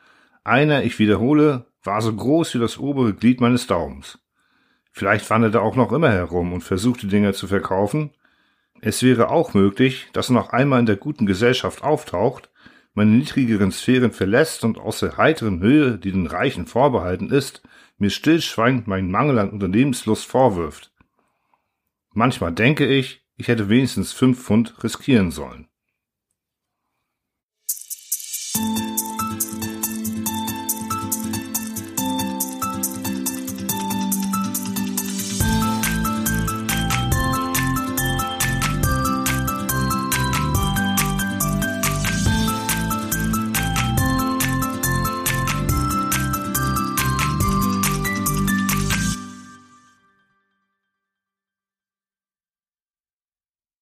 Einer, 0.45 0.85
ich 0.85 0.99
wiederhole, 0.99 1.67
war 1.83 2.01
so 2.01 2.15
groß 2.15 2.55
wie 2.55 2.59
das 2.59 2.79
obere 2.79 3.13
Glied 3.13 3.41
meines 3.41 3.67
Daumens. 3.67 4.19
Vielleicht 4.99 5.31
wanderte 5.31 5.59
er 5.59 5.63
auch 5.63 5.77
noch 5.77 5.93
immer 5.93 6.11
herum 6.11 6.53
und 6.53 6.63
versuchte 6.63 7.07
Dinge 7.07 7.33
zu 7.33 7.47
verkaufen. 7.47 8.11
Es 8.81 9.05
wäre 9.05 9.31
auch 9.31 9.55
möglich, 9.55 10.09
dass 10.13 10.29
er 10.29 10.33
noch 10.33 10.51
einmal 10.51 10.81
in 10.81 10.87
der 10.87 10.97
guten 10.97 11.25
Gesellschaft 11.25 11.85
auftaucht, 11.85 12.51
meine 12.95 13.13
niedrigeren 13.13 13.71
Sphären 13.71 14.11
verlässt 14.11 14.65
und 14.65 14.77
aus 14.77 14.99
der 14.99 15.17
heiteren 15.17 15.61
Höhe, 15.61 15.99
die 15.99 16.11
den 16.11 16.27
Reichen 16.27 16.67
vorbehalten 16.67 17.31
ist, 17.31 17.63
mir 17.99 18.11
stillschweigend 18.11 18.89
meinen 18.89 19.09
Mangel 19.09 19.39
an 19.39 19.51
Unternehmenslust 19.51 20.27
vorwirft. 20.27 20.91
Manchmal 22.13 22.53
denke 22.53 22.85
ich, 22.85 23.25
ich 23.37 23.47
hätte 23.47 23.69
wenigstens 23.69 24.13
fünf 24.13 24.43
Pfund 24.43 24.83
riskieren 24.83 25.31
sollen. 25.31 25.69